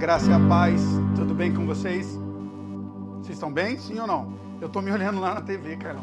graça 0.00 0.30
e 0.30 0.32
a 0.32 0.40
paz. 0.48 0.80
Tudo 1.14 1.34
bem 1.34 1.52
com 1.52 1.66
vocês? 1.66 2.18
Vocês 3.18 3.36
estão 3.36 3.52
bem? 3.52 3.78
Sim 3.78 3.98
ou 3.98 4.06
não? 4.06 4.32
Eu 4.58 4.66
tô 4.66 4.80
me 4.80 4.90
olhando 4.90 5.20
lá 5.20 5.34
na 5.34 5.42
TV, 5.42 5.76
Carlão. 5.76 6.02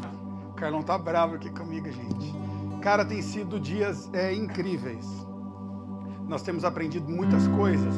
O 0.50 0.54
Carlão 0.54 0.84
tá 0.84 0.96
bravo 0.96 1.34
aqui 1.34 1.50
comigo, 1.50 1.90
gente. 1.90 2.32
Cara, 2.80 3.04
tem 3.04 3.20
sido 3.20 3.58
dias 3.58 4.08
é, 4.12 4.32
incríveis. 4.32 5.04
Nós 6.28 6.42
temos 6.42 6.64
aprendido 6.64 7.10
muitas 7.10 7.48
coisas. 7.48 7.92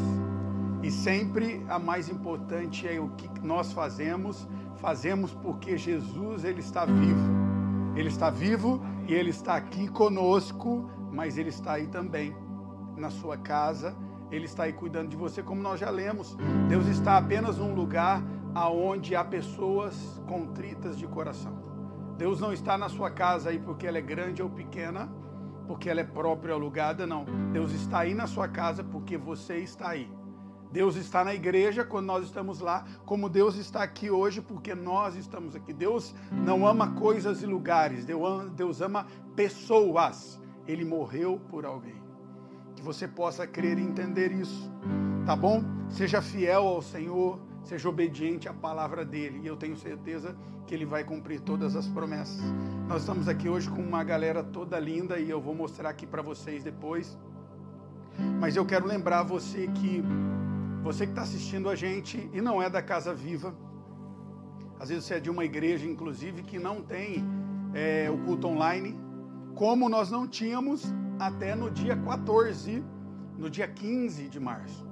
E 0.82 0.90
sempre 0.90 1.62
a 1.68 1.78
mais 1.78 2.08
importante 2.08 2.88
é 2.88 2.98
o 2.98 3.10
que 3.10 3.28
nós 3.42 3.70
fazemos. 3.74 4.48
Fazemos 4.76 5.34
porque 5.34 5.76
Jesus 5.76 6.44
ele 6.44 6.60
está 6.60 6.86
vivo. 6.86 7.30
Ele 7.94 8.08
está 8.08 8.30
vivo 8.30 8.80
e 9.06 9.12
ele 9.12 9.28
está 9.28 9.54
aqui 9.54 9.86
conosco, 9.86 10.88
mas 11.12 11.36
ele 11.36 11.50
está 11.50 11.74
aí 11.74 11.88
também 11.88 12.34
na 12.96 13.10
sua 13.10 13.36
casa. 13.36 13.94
Ele 14.30 14.44
está 14.44 14.64
aí 14.64 14.72
cuidando 14.72 15.08
de 15.08 15.16
você, 15.16 15.42
como 15.42 15.60
nós 15.60 15.80
já 15.80 15.90
lemos. 15.90 16.36
Deus 16.68 16.86
está 16.86 17.16
apenas 17.16 17.58
num 17.58 17.74
lugar 17.74 18.22
aonde 18.54 19.14
há 19.14 19.24
pessoas 19.24 20.22
contritas 20.26 20.96
de 20.98 21.06
coração. 21.06 21.52
Deus 22.16 22.40
não 22.40 22.52
está 22.52 22.76
na 22.76 22.88
sua 22.88 23.10
casa 23.10 23.50
aí 23.50 23.58
porque 23.58 23.86
ela 23.86 23.98
é 23.98 24.02
grande 24.02 24.42
ou 24.42 24.50
pequena, 24.50 25.10
porque 25.66 25.88
ela 25.88 26.00
é 26.00 26.04
própria 26.04 26.54
ou 26.54 26.60
alugada, 26.60 27.06
não. 27.06 27.24
Deus 27.52 27.72
está 27.72 28.00
aí 28.00 28.14
na 28.14 28.26
sua 28.26 28.46
casa 28.46 28.84
porque 28.84 29.16
você 29.16 29.56
está 29.58 29.90
aí. 29.90 30.10
Deus 30.72 30.94
está 30.94 31.24
na 31.24 31.34
igreja 31.34 31.84
quando 31.84 32.06
nós 32.06 32.24
estamos 32.24 32.60
lá, 32.60 32.84
como 33.04 33.28
Deus 33.28 33.56
está 33.56 33.82
aqui 33.82 34.08
hoje 34.08 34.40
porque 34.40 34.74
nós 34.74 35.16
estamos 35.16 35.56
aqui. 35.56 35.72
Deus 35.72 36.14
não 36.30 36.66
ama 36.66 36.92
coisas 36.92 37.42
e 37.42 37.46
lugares, 37.46 38.04
Deus 38.04 38.80
ama 38.80 39.06
pessoas. 39.34 40.40
Ele 40.68 40.84
morreu 40.84 41.40
por 41.48 41.64
alguém. 41.64 42.00
Que 42.80 42.86
você 42.86 43.06
possa 43.06 43.46
crer 43.46 43.78
e 43.78 43.82
entender 43.82 44.32
isso, 44.32 44.72
tá 45.26 45.36
bom? 45.36 45.62
Seja 45.90 46.22
fiel 46.22 46.62
ao 46.66 46.80
Senhor, 46.80 47.38
seja 47.62 47.86
obediente 47.90 48.48
à 48.48 48.54
palavra 48.54 49.04
dele, 49.04 49.42
e 49.42 49.46
eu 49.46 49.54
tenho 49.54 49.76
certeza 49.76 50.34
que 50.66 50.74
ele 50.74 50.86
vai 50.86 51.04
cumprir 51.04 51.40
todas 51.40 51.76
as 51.76 51.86
promessas. 51.86 52.40
Nós 52.88 53.02
estamos 53.02 53.28
aqui 53.28 53.50
hoje 53.50 53.68
com 53.68 53.82
uma 53.82 54.02
galera 54.02 54.42
toda 54.42 54.80
linda 54.80 55.18
e 55.18 55.28
eu 55.28 55.42
vou 55.42 55.54
mostrar 55.54 55.90
aqui 55.90 56.06
para 56.06 56.22
vocês 56.22 56.64
depois. 56.64 57.18
Mas 58.40 58.56
eu 58.56 58.64
quero 58.64 58.86
lembrar 58.86 59.24
você 59.24 59.66
que 59.66 60.02
você 60.82 61.04
que 61.04 61.12
está 61.12 61.20
assistindo 61.20 61.68
a 61.68 61.76
gente 61.76 62.30
e 62.32 62.40
não 62.40 62.62
é 62.62 62.70
da 62.70 62.80
Casa 62.80 63.12
Viva, 63.12 63.54
às 64.78 64.88
vezes 64.88 65.04
você 65.04 65.16
é 65.16 65.20
de 65.20 65.28
uma 65.28 65.44
igreja, 65.44 65.84
inclusive, 65.84 66.42
que 66.42 66.58
não 66.58 66.80
tem 66.80 67.22
é, 67.74 68.10
o 68.10 68.16
culto 68.24 68.48
online, 68.48 68.98
como 69.54 69.86
nós 69.86 70.10
não 70.10 70.26
tínhamos 70.26 70.90
até 71.20 71.54
no 71.54 71.70
dia 71.70 71.94
14, 71.94 72.82
no 73.36 73.50
dia 73.50 73.68
15 73.68 74.26
de 74.28 74.40
março. 74.40 74.88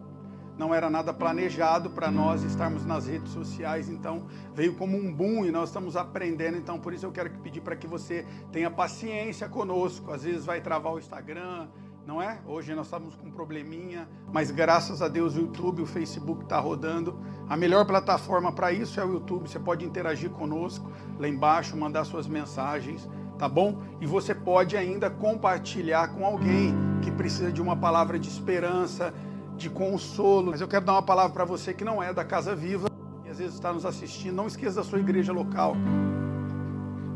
Não 0.58 0.74
era 0.74 0.90
nada 0.90 1.14
planejado 1.14 1.88
para 1.88 2.10
nós 2.10 2.42
estarmos 2.42 2.84
nas 2.84 3.06
redes 3.06 3.32
sociais, 3.32 3.88
então 3.88 4.26
veio 4.54 4.74
como 4.74 4.96
um 4.96 5.12
boom 5.12 5.46
e 5.46 5.50
nós 5.50 5.70
estamos 5.70 5.96
aprendendo. 5.96 6.58
Então, 6.58 6.78
por 6.78 6.92
isso 6.92 7.06
eu 7.06 7.12
quero 7.12 7.30
pedir 7.38 7.62
para 7.62 7.76
que 7.76 7.86
você 7.86 8.26
tenha 8.52 8.70
paciência 8.70 9.48
conosco. 9.48 10.12
Às 10.12 10.24
vezes 10.24 10.44
vai 10.44 10.60
travar 10.60 10.92
o 10.92 10.98
Instagram, 10.98 11.68
não 12.04 12.20
é? 12.20 12.40
Hoje 12.46 12.74
nós 12.74 12.86
estamos 12.86 13.14
com 13.14 13.28
um 13.28 13.30
probleminha, 13.30 14.08
mas 14.32 14.50
graças 14.50 15.00
a 15.00 15.08
Deus 15.08 15.36
o 15.36 15.40
YouTube, 15.40 15.82
o 15.82 15.86
Facebook 15.86 16.42
está 16.42 16.58
rodando. 16.58 17.20
A 17.48 17.56
melhor 17.56 17.86
plataforma 17.86 18.50
para 18.50 18.72
isso 18.72 18.98
é 18.98 19.04
o 19.04 19.12
YouTube. 19.12 19.48
Você 19.48 19.60
pode 19.60 19.84
interagir 19.84 20.30
conosco 20.30 20.90
lá 21.18 21.28
embaixo, 21.28 21.76
mandar 21.76 22.04
suas 22.04 22.26
mensagens, 22.26 23.08
tá 23.38 23.48
bom? 23.48 23.80
E 24.00 24.06
você 24.06 24.34
pode 24.34 24.76
ainda 24.76 25.08
compartilhar 25.08 26.08
com 26.08 26.26
alguém 26.26 26.74
que 27.02 27.10
precisa 27.10 27.52
de 27.52 27.62
uma 27.62 27.76
palavra 27.76 28.18
de 28.18 28.28
esperança, 28.28 29.14
de 29.56 29.70
consolo. 29.70 30.50
Mas 30.50 30.60
eu 30.60 30.68
quero 30.68 30.84
dar 30.84 30.92
uma 30.92 31.02
palavra 31.02 31.32
para 31.32 31.44
você 31.44 31.72
que 31.72 31.84
não 31.84 32.02
é 32.02 32.12
da 32.12 32.24
Casa 32.24 32.54
Viva 32.54 32.88
e 33.24 33.30
às 33.30 33.38
vezes 33.38 33.54
está 33.54 33.72
nos 33.72 33.86
assistindo. 33.86 34.34
Não 34.34 34.46
esqueça 34.46 34.76
da 34.76 34.84
sua 34.84 34.98
igreja 34.98 35.32
local. 35.32 35.76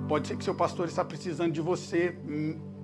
Pode 0.09 0.28
ser 0.28 0.37
que 0.37 0.44
seu 0.44 0.55
pastor 0.55 0.87
está 0.87 1.05
precisando 1.05 1.53
de 1.53 1.60
você 1.60 2.16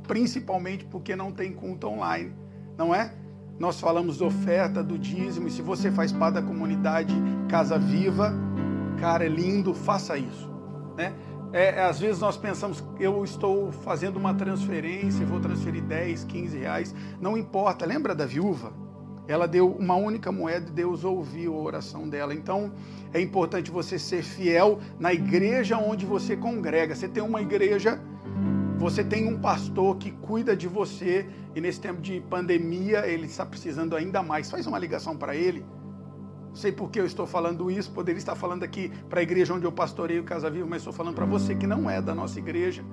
principalmente 0.07 0.85
porque 0.87 1.15
não 1.15 1.31
tem 1.31 1.53
culto 1.53 1.87
online, 1.87 2.33
não 2.77 2.95
é? 2.95 3.13
Nós 3.59 3.79
falamos 3.79 4.17
de 4.17 4.25
oferta, 4.25 4.83
do 4.83 4.97
dízimo, 4.99 5.49
e 5.49 5.51
se 5.51 5.61
você 5.61 5.91
faz 5.91 6.11
parte 6.11 6.35
da 6.35 6.43
comunidade 6.43 7.13
Casa 7.49 7.79
Viva, 7.79 8.33
cara, 8.99 9.27
é 9.27 9.29
lindo, 9.29 9.75
faça 9.75 10.17
isso, 10.17 10.51
né? 10.97 11.13
É, 11.53 11.77
é 11.77 11.83
às 11.83 11.99
vezes 11.99 12.21
nós 12.21 12.37
pensamos, 12.37 12.83
eu 12.99 13.25
estou 13.25 13.73
fazendo 13.73 14.17
uma 14.17 14.35
transferência, 14.35 15.25
vou 15.27 15.41
transferir 15.41 15.83
10, 15.83 16.25
15 16.25 16.59
reais, 16.59 16.95
não 17.21 17.37
importa, 17.37 17.87
lembra 17.87 18.15
da 18.15 18.27
viúva? 18.27 18.73
Ela 19.27 19.47
deu 19.47 19.71
uma 19.71 19.95
única 19.95 20.33
moeda 20.33 20.71
e 20.71 20.73
Deus 20.73 21.05
ouviu 21.05 21.55
a 21.55 21.59
oração 21.59 22.09
dela. 22.09 22.33
Então, 22.33 22.73
é 23.13 23.21
importante 23.21 23.71
você 23.71 23.99
ser 23.99 24.23
fiel 24.23 24.79
na 24.99 25.13
igreja 25.13 25.77
onde 25.77 26.07
você 26.07 26.35
congrega. 26.35 26.95
Você 26.95 27.07
tem 27.07 27.23
uma 27.23 27.43
igreja 27.43 28.01
você 28.79 29.03
tem 29.03 29.27
um 29.27 29.37
pastor 29.37 29.97
que 29.97 30.13
cuida 30.13 30.57
de 30.57 30.69
você 30.69 31.29
e 31.53 31.61
nesse 31.61 31.81
tempo 31.81 32.01
de 32.01 32.21
pandemia 32.21 33.05
ele 33.09 33.27
está 33.27 33.45
precisando 33.45 33.97
ainda 33.97 34.23
mais. 34.23 34.49
Faz 34.49 34.69
uma 34.69 34.79
ligação 34.79 35.17
para 35.17 35.35
ele. 35.35 35.67
Sei 36.55 36.73
por 36.73 36.91
que 36.91 37.01
eu 37.01 37.07
estou 37.07 37.27
falando 37.27 37.71
isso, 37.71 37.91
poderia 37.91 38.19
estar 38.19 38.35
falando 38.35 38.63
aqui 38.63 38.91
para 39.09 39.21
a 39.21 39.23
igreja 39.23 39.55
onde 39.55 39.65
eu 39.65 39.73
pastoreio 39.73 40.25
Casa 40.25 40.51
Viva, 40.51 40.67
mas 40.67 40.79
estou 40.79 40.93
falando 40.93 41.15
para 41.15 41.27
você 41.27 41.55
que 41.55 41.67
não 41.67 41.89
é 41.89 42.01
da 42.01 42.15
nossa 42.15 42.39
igreja, 42.39 42.85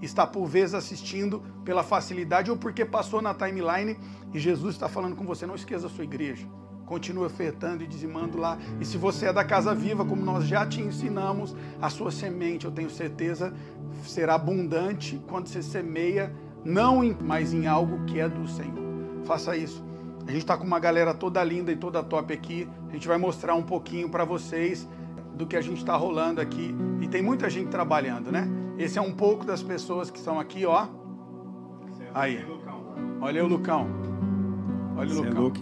está 0.00 0.26
por 0.26 0.46
vezes 0.46 0.74
assistindo 0.74 1.42
pela 1.64 1.82
facilidade 1.82 2.50
ou 2.50 2.56
porque 2.56 2.84
passou 2.84 3.20
na 3.20 3.34
timeline 3.34 3.98
e 4.32 4.38
Jesus 4.38 4.74
está 4.74 4.88
falando 4.88 5.16
com 5.16 5.24
você. 5.24 5.46
Não 5.46 5.54
esqueça 5.54 5.86
a 5.86 5.90
sua 5.90 6.04
igreja. 6.04 6.46
Continue 6.86 7.26
ofertando 7.26 7.84
e 7.84 7.86
dizimando 7.86 8.38
lá. 8.38 8.56
E 8.80 8.84
se 8.84 8.96
você 8.96 9.26
é 9.26 9.32
da 9.32 9.44
Casa 9.44 9.74
Viva, 9.74 10.04
como 10.04 10.24
nós 10.24 10.46
já 10.46 10.66
te 10.66 10.80
ensinamos, 10.80 11.54
a 11.82 11.90
sua 11.90 12.10
semente, 12.10 12.64
eu 12.64 12.70
tenho 12.70 12.88
certeza, 12.88 13.52
será 14.04 14.34
abundante 14.34 15.20
quando 15.28 15.48
você 15.48 15.62
semeia, 15.62 16.34
não 16.64 17.02
mas 17.20 17.52
em 17.52 17.66
algo 17.66 18.04
que 18.06 18.18
é 18.18 18.28
do 18.28 18.48
Senhor. 18.48 18.88
Faça 19.24 19.54
isso. 19.54 19.87
A 20.28 20.30
gente 20.30 20.42
está 20.42 20.58
com 20.58 20.64
uma 20.64 20.78
galera 20.78 21.14
toda 21.14 21.42
linda 21.42 21.72
e 21.72 21.76
toda 21.76 22.02
top 22.02 22.34
aqui. 22.34 22.68
A 22.90 22.92
gente 22.92 23.08
vai 23.08 23.16
mostrar 23.16 23.54
um 23.54 23.62
pouquinho 23.62 24.10
para 24.10 24.24
vocês 24.26 24.86
do 25.34 25.46
que 25.46 25.56
a 25.56 25.60
gente 25.62 25.78
está 25.78 25.96
rolando 25.96 26.38
aqui. 26.38 26.74
E 27.00 27.08
tem 27.08 27.22
muita 27.22 27.48
gente 27.48 27.68
trabalhando, 27.70 28.30
né? 28.30 28.46
Esse 28.76 28.98
é 28.98 29.02
um 29.02 29.12
pouco 29.12 29.46
das 29.46 29.62
pessoas 29.62 30.10
que 30.10 30.18
estão 30.18 30.38
aqui, 30.38 30.66
ó. 30.66 30.86
Aí. 32.14 32.44
Olha 33.20 33.42
o 33.44 33.48
Lucão. 33.48 33.86
Olha 34.96 35.12
o 35.14 35.16
Lucão. 35.18 35.52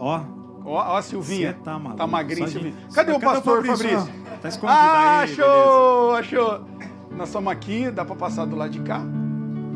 Ó. 0.00 0.20
Ó, 0.64 0.96
a 0.96 1.02
Silvinha. 1.02 1.52
Cê 1.52 1.58
tá 1.62 1.78
maluco. 1.78 1.96
Tá 1.96 2.22
de- 2.22 2.50
Silvinha. 2.50 2.74
Cadê 2.94 3.12
Só- 3.12 3.18
o 3.18 3.20
pastor 3.20 3.56
Fabrício? 3.66 3.98
Fabrício? 3.98 4.24
Tá 4.40 4.48
escondido 4.48 4.78
Ah, 4.78 5.20
aí, 5.20 5.24
achou, 5.32 6.14
achou. 6.14 6.64
Nós 7.10 7.28
estamos 7.28 7.52
aqui, 7.52 7.90
dá 7.90 8.04
para 8.06 8.16
passar 8.16 8.46
do 8.46 8.56
lado 8.56 8.70
de 8.70 8.80
cá? 8.80 9.00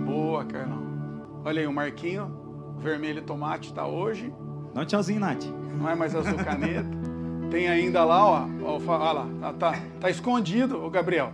Boa, 0.06 0.44
Carlão. 0.46 0.82
Olha 1.44 1.60
aí 1.60 1.66
o 1.66 1.72
Marquinho, 1.72 2.30
vermelho 2.78 3.22
tomate 3.22 3.72
tá 3.72 3.86
hoje, 3.86 4.32
Dá 4.74 4.82
um 4.82 4.84
tchauzinho, 4.84 5.20
Nath. 5.20 5.44
não 5.78 5.88
é 5.88 5.94
mais 5.94 6.14
azul 6.14 6.36
caneta. 6.38 6.88
Tem 7.50 7.66
ainda 7.68 8.04
lá, 8.04 8.24
ó, 8.24 8.46
ó, 8.62 8.78
ó 8.86 9.12
lá, 9.12 9.26
tá, 9.40 9.52
tá, 9.52 9.78
tá 10.00 10.10
escondido 10.10 10.84
o 10.84 10.90
Gabriel. 10.90 11.32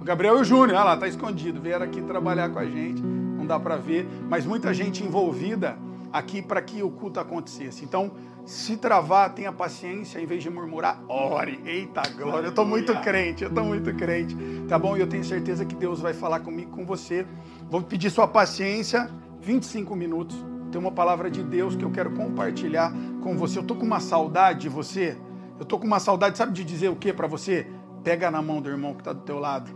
O 0.00 0.04
Gabriel 0.04 0.38
e 0.38 0.40
o 0.40 0.44
Júnior, 0.44 0.70
olha 0.78 0.84
lá, 0.84 0.96
tá 0.96 1.06
escondido. 1.06 1.60
Vieram 1.60 1.84
aqui 1.84 2.00
trabalhar 2.00 2.48
com 2.48 2.58
a 2.58 2.64
gente, 2.64 3.02
não 3.02 3.44
dá 3.44 3.60
para 3.60 3.76
ver, 3.76 4.08
mas 4.28 4.46
muita 4.46 4.72
gente 4.72 5.04
envolvida 5.04 5.76
aqui 6.12 6.40
para 6.40 6.62
que 6.62 6.82
o 6.82 6.90
culto 6.90 7.20
acontecesse. 7.20 7.84
Então, 7.84 8.12
se 8.46 8.78
travar, 8.78 9.34
tenha 9.34 9.52
paciência, 9.52 10.18
em 10.18 10.24
vez 10.24 10.42
de 10.42 10.48
murmurar, 10.48 11.02
ore. 11.06 11.60
Eita 11.66 12.00
glória, 12.16 12.46
eu 12.46 12.54
tô 12.54 12.64
muito 12.64 12.94
crente, 13.02 13.44
eu 13.44 13.52
tô 13.52 13.62
muito 13.62 13.92
crente. 13.94 14.34
Tá 14.66 14.78
bom? 14.78 14.96
E 14.96 15.00
eu 15.00 15.06
tenho 15.06 15.24
certeza 15.24 15.66
que 15.66 15.74
Deus 15.74 16.00
vai 16.00 16.14
falar 16.14 16.40
comigo, 16.40 16.70
com 16.70 16.86
você. 16.86 17.26
Vou 17.68 17.82
pedir 17.82 18.08
sua 18.08 18.26
paciência, 18.26 19.10
25 19.48 19.96
minutos. 19.96 20.36
Tem 20.70 20.78
uma 20.78 20.92
palavra 20.92 21.30
de 21.30 21.42
Deus 21.42 21.74
que 21.74 21.82
eu 21.82 21.90
quero 21.90 22.10
compartilhar 22.10 22.92
com 23.22 23.34
você. 23.34 23.58
Eu 23.58 23.62
tô 23.62 23.74
com 23.74 23.86
uma 23.86 23.98
saudade 23.98 24.60
de 24.60 24.68
você. 24.68 25.16
Eu 25.58 25.64
tô 25.64 25.78
com 25.78 25.86
uma 25.86 25.98
saudade, 25.98 26.36
sabe 26.36 26.52
de 26.52 26.62
dizer 26.62 26.90
o 26.90 26.96
que 26.96 27.14
para 27.14 27.26
você? 27.26 27.66
Pega 28.04 28.30
na 28.30 28.42
mão 28.42 28.60
do 28.60 28.68
irmão 28.68 28.92
que 28.92 29.00
está 29.00 29.14
do 29.14 29.22
teu 29.22 29.38
lado. 29.38 29.70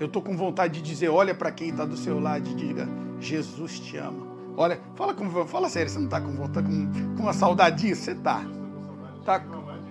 Eu 0.00 0.08
tô 0.08 0.22
com 0.22 0.34
vontade 0.34 0.80
de 0.80 0.82
dizer, 0.82 1.10
olha 1.10 1.34
para 1.34 1.52
quem 1.52 1.68
está 1.68 1.84
do 1.84 1.98
seu 1.98 2.18
lado 2.18 2.48
e 2.48 2.54
diga, 2.54 2.88
Jesus 3.20 3.78
te 3.78 3.98
ama. 3.98 4.26
Olha, 4.56 4.80
fala 4.94 5.12
com, 5.12 5.28
fala 5.46 5.68
sério, 5.68 5.90
você 5.90 5.98
não 5.98 6.08
tá 6.08 6.20
com 6.20 6.32
vontade, 6.32 6.66
com, 6.66 7.14
com 7.14 7.22
uma 7.22 7.34
saudade 7.34 7.82
disso? 7.82 8.04
Você 8.04 8.14
tá. 8.14 8.42
tá. 9.26 9.44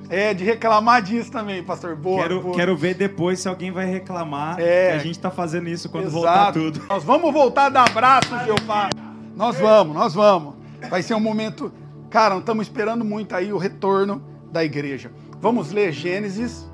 É, 0.09 0.33
de 0.33 0.43
reclamar 0.43 1.01
disso 1.01 1.29
também, 1.31 1.61
pastor. 1.63 1.95
Boa, 1.95 2.21
Quero, 2.23 2.41
boa. 2.41 2.55
quero 2.55 2.77
ver 2.77 2.93
depois 2.95 3.39
se 3.41 3.47
alguém 3.49 3.71
vai 3.71 3.85
reclamar 3.85 4.57
É. 4.59 4.91
que 4.91 4.95
a 4.95 4.99
gente 4.99 5.19
tá 5.19 5.29
fazendo 5.29 5.67
isso 5.67 5.89
quando 5.89 6.05
Exato. 6.05 6.13
voltar 6.23 6.51
tudo. 6.53 6.81
Nós 6.89 7.03
vamos 7.03 7.33
voltar 7.33 7.65
a 7.65 7.69
dar 7.69 7.89
abraço, 7.89 8.29
Jeová. 8.45 8.89
Nós 9.35 9.59
vamos, 9.59 9.93
nós 9.95 10.13
vamos. 10.13 10.55
Vai 10.89 11.01
ser 11.03 11.13
um 11.13 11.19
momento. 11.19 11.71
Cara, 12.09 12.37
estamos 12.37 12.67
esperando 12.67 13.03
muito 13.03 13.35
aí 13.35 13.51
o 13.51 13.57
retorno 13.57 14.23
da 14.51 14.63
igreja. 14.63 15.11
Vamos 15.41 15.71
ler 15.73 15.91
Gênesis 15.91 16.65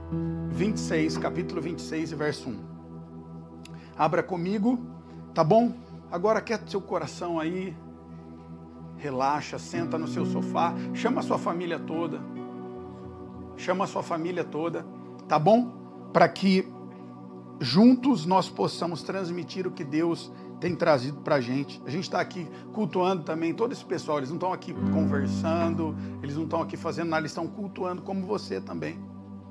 26, 0.52 1.18
capítulo 1.18 1.60
26, 1.60 2.12
verso 2.12 2.50
1. 2.50 2.56
Abra 3.98 4.22
comigo, 4.22 4.80
tá 5.34 5.44
bom? 5.44 5.72
Agora 6.12 6.40
quieta 6.40 6.70
seu 6.70 6.80
coração 6.82 7.40
aí. 7.40 7.76
relaxa, 8.98 9.58
senta 9.60 9.98
no 9.98 10.08
seu 10.08 10.26
sofá, 10.26 10.74
chama 10.94 11.20
a 11.20 11.24
sua 11.24 11.38
família 11.38 11.78
toda. 11.78 12.22
Chama 13.64 13.86
a 13.86 13.88
sua 13.88 14.04
família 14.04 14.44
toda, 14.44 14.86
tá 15.26 15.40
bom? 15.40 15.72
Para 16.12 16.28
que 16.28 16.68
juntos 17.62 18.26
nós 18.26 18.50
possamos 18.50 19.04
transmitir 19.04 19.66
o 19.66 19.72
que 19.72 19.86
Deus 19.86 20.30
tem 20.60 20.76
trazido 20.76 21.22
para 21.22 21.36
a 21.36 21.42
gente. 21.42 21.82
A 21.86 21.90
gente 21.90 22.04
está 22.04 22.20
aqui 22.20 22.46
cultuando 22.74 23.24
também 23.24 23.54
todo 23.54 23.72
esse 23.72 23.86
pessoal. 23.86 24.18
Eles 24.18 24.28
não 24.28 24.36
estão 24.36 24.52
aqui 24.52 24.74
conversando, 24.92 25.96
eles 26.22 26.36
não 26.36 26.44
estão 26.44 26.62
aqui 26.62 26.76
fazendo 26.76 27.08
nada, 27.08 27.22
eles 27.22 27.32
estão 27.32 27.48
cultuando 27.48 28.02
como 28.02 28.26
você 28.26 28.60
também. 28.60 29.00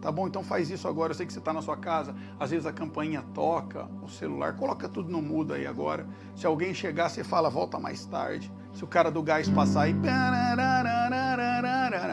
Tá 0.03 0.13
bom? 0.13 0.29
Então 0.29 0.43
faz 0.43 0.69
isso 0.69 0.87
agora. 0.87 1.13
Eu 1.13 1.15
sei 1.15 1.25
que 1.25 1.33
você 1.33 1.39
está 1.39 1.55
na 1.55 1.63
sua 1.63 1.79
casa, 1.79 2.15
às 2.39 2.51
vezes 2.51 2.67
a 2.67 2.73
campainha 2.73 3.23
toca, 3.33 3.89
o 4.03 4.11
celular, 4.11 4.57
coloca 4.57 4.91
tudo 4.91 5.11
no 5.11 5.23
mudo 5.23 5.55
aí 5.55 5.67
agora. 5.67 6.07
Se 6.37 6.47
alguém 6.47 6.75
chegar, 6.75 7.09
você 7.09 7.25
fala, 7.25 7.49
volta 7.49 7.79
mais 7.79 8.05
tarde. 8.05 8.53
Se 8.75 8.85
o 8.85 8.87
cara 8.87 9.11
do 9.11 9.23
gás 9.23 9.49
passar 9.49 9.85
aí, 9.85 9.97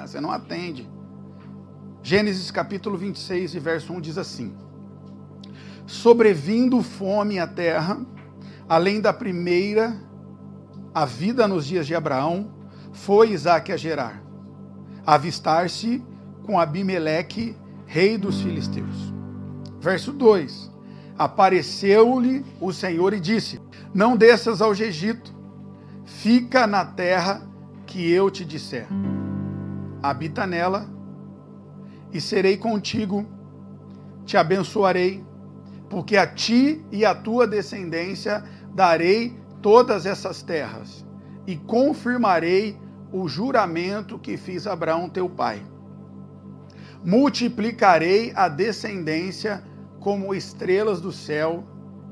você 0.08 0.22
não 0.22 0.32
atende. 0.32 0.90
Gênesis 2.02 2.50
capítulo 2.50 2.98
26 2.98 3.56
e 3.56 3.60
verso 3.60 3.94
1 3.94 4.02
diz 4.02 4.18
assim: 4.18 4.56
Sobrevindo 5.86 6.82
fome 6.82 7.40
à 7.40 7.48
terra, 7.48 8.00
além 8.68 9.02
da 9.02 9.12
primeira, 9.12 9.96
a 10.94 11.06
vida 11.06 11.48
nos 11.48 11.66
dias 11.66 11.86
de 11.86 11.94
Abraão, 11.94 12.52
foi 12.94 13.32
Isaac 13.32 13.72
a 13.72 13.78
Gerar, 13.78 14.24
avistar-se 15.06 16.04
com 16.44 16.60
Abimeleque, 16.60 17.56
rei 17.86 18.18
dos 18.18 18.42
filisteus. 18.42 19.14
Verso 19.80 20.12
2: 20.14 20.72
Apareceu-lhe 21.18 22.46
o 22.62 22.72
Senhor 22.72 23.14
e 23.14 23.20
disse: 23.20 23.60
Não 23.94 24.16
desças 24.16 24.62
ao 24.62 24.72
Egito, 24.72 25.34
fica 26.06 26.66
na 26.66 26.86
terra 26.86 27.42
que 27.86 28.10
eu 28.10 28.32
te 28.32 28.46
disser. 28.46 28.88
Habita 30.02 30.48
nela, 30.48 30.88
e 32.12 32.20
serei 32.20 32.58
contigo, 32.58 33.26
te 34.26 34.38
abençoarei, 34.38 35.24
porque 35.90 36.18
a 36.18 36.28
ti 36.28 36.84
e 36.92 37.06
a 37.06 37.16
tua 37.16 37.48
descendência 37.48 38.44
darei 38.74 39.38
todas 39.62 40.06
essas 40.06 40.42
terras, 40.42 41.06
e 41.46 41.56
confirmarei 41.56 42.78
o 43.12 43.28
juramento 43.28 44.20
que 44.20 44.38
fiz 44.38 44.68
a 44.68 44.74
Abraão 44.74 45.10
teu 45.10 45.30
pai 45.30 45.62
multiplicarei 47.04 48.32
a 48.36 48.48
descendência 48.48 49.64
como 50.00 50.34
estrelas 50.34 51.02
do 51.02 51.12
céu 51.12 51.64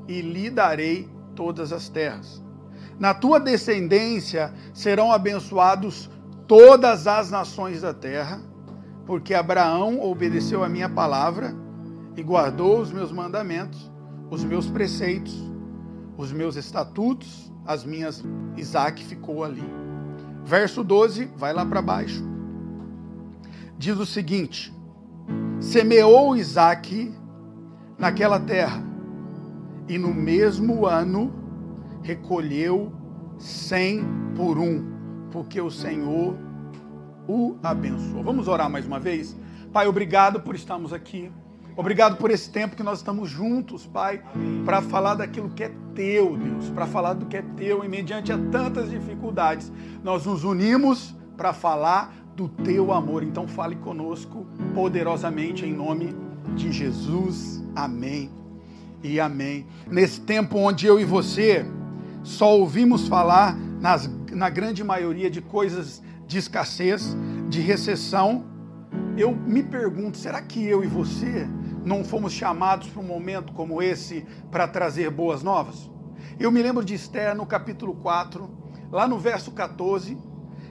e 0.06 0.20
lhe 0.20 0.50
darei 0.50 1.08
todas 1.34 1.72
as 1.72 1.88
terras. 1.88 2.42
Na 2.98 3.14
tua 3.14 3.38
descendência 3.38 4.52
serão 4.72 5.12
abençoados 5.12 6.10
todas 6.46 7.06
as 7.06 7.30
nações 7.30 7.82
da 7.82 7.94
terra, 7.94 8.40
porque 9.08 9.32
Abraão 9.32 10.02
obedeceu 10.02 10.62
a 10.62 10.68
minha 10.68 10.86
palavra 10.86 11.54
e 12.14 12.22
guardou 12.22 12.78
os 12.78 12.92
meus 12.92 13.10
mandamentos, 13.10 13.90
os 14.30 14.44
meus 14.44 14.68
preceitos, 14.68 15.34
os 16.14 16.30
meus 16.30 16.56
estatutos, 16.56 17.50
as 17.64 17.86
minhas. 17.86 18.22
Isaac 18.54 19.02
ficou 19.02 19.42
ali. 19.42 19.64
Verso 20.44 20.84
12, 20.84 21.24
vai 21.38 21.54
lá 21.54 21.64
para 21.64 21.80
baixo. 21.80 22.22
Diz 23.78 23.96
o 23.98 24.04
seguinte: 24.04 24.76
semeou 25.58 26.36
Isaac 26.36 27.10
naquela 27.96 28.38
terra, 28.38 28.84
e 29.88 29.96
no 29.96 30.12
mesmo 30.12 30.84
ano 30.84 31.32
recolheu 32.02 32.92
cem 33.38 34.04
por 34.36 34.58
um, 34.58 34.84
porque 35.30 35.62
o 35.62 35.70
Senhor 35.70 36.47
o 37.28 37.56
abençoou. 37.62 38.24
Vamos 38.24 38.48
orar 38.48 38.70
mais 38.70 38.86
uma 38.86 38.98
vez? 38.98 39.36
Pai, 39.72 39.86
obrigado 39.86 40.40
por 40.40 40.54
estarmos 40.54 40.92
aqui. 40.92 41.30
Obrigado 41.76 42.16
por 42.16 42.30
esse 42.32 42.50
tempo 42.50 42.74
que 42.74 42.82
nós 42.82 42.98
estamos 42.98 43.30
juntos, 43.30 43.86
Pai, 43.86 44.20
para 44.64 44.82
falar 44.82 45.14
daquilo 45.14 45.50
que 45.50 45.62
é 45.62 45.70
teu, 45.94 46.36
Deus, 46.36 46.70
para 46.70 46.86
falar 46.88 47.12
do 47.12 47.26
que 47.26 47.36
é 47.36 47.42
teu 47.56 47.84
e 47.84 47.88
mediante 47.88 48.32
a 48.32 48.38
tantas 48.50 48.90
dificuldades. 48.90 49.70
Nós 50.02 50.26
nos 50.26 50.42
unimos 50.42 51.14
para 51.36 51.52
falar 51.52 52.12
do 52.34 52.48
teu 52.48 52.92
amor. 52.92 53.22
Então 53.22 53.46
fale 53.46 53.76
conosco 53.76 54.44
poderosamente 54.74 55.64
em 55.64 55.72
nome 55.72 56.16
de 56.56 56.72
Jesus. 56.72 57.62
Amém 57.76 58.30
e 59.02 59.20
amém. 59.20 59.64
Nesse 59.88 60.20
tempo 60.20 60.58
onde 60.58 60.86
eu 60.86 60.98
e 60.98 61.04
você 61.04 61.64
só 62.24 62.58
ouvimos 62.58 63.06
falar 63.06 63.56
nas, 63.80 64.10
na 64.32 64.50
grande 64.50 64.82
maioria 64.82 65.30
de 65.30 65.40
coisas 65.40 66.02
de 66.28 66.38
escassez, 66.38 67.16
de 67.48 67.60
recessão, 67.60 68.44
eu 69.16 69.34
me 69.34 69.62
pergunto, 69.62 70.18
será 70.18 70.40
que 70.40 70.64
eu 70.64 70.84
e 70.84 70.86
você 70.86 71.48
não 71.84 72.04
fomos 72.04 72.32
chamados 72.32 72.88
para 72.88 73.00
um 73.00 73.06
momento 73.06 73.52
como 73.52 73.82
esse 73.82 74.24
para 74.50 74.68
trazer 74.68 75.10
boas 75.10 75.42
novas? 75.42 75.90
Eu 76.38 76.52
me 76.52 76.62
lembro 76.62 76.84
de 76.84 76.94
Esther 76.94 77.34
no 77.34 77.46
capítulo 77.46 77.94
4, 77.96 78.48
lá 78.92 79.08
no 79.08 79.18
verso 79.18 79.50
14, 79.50 80.16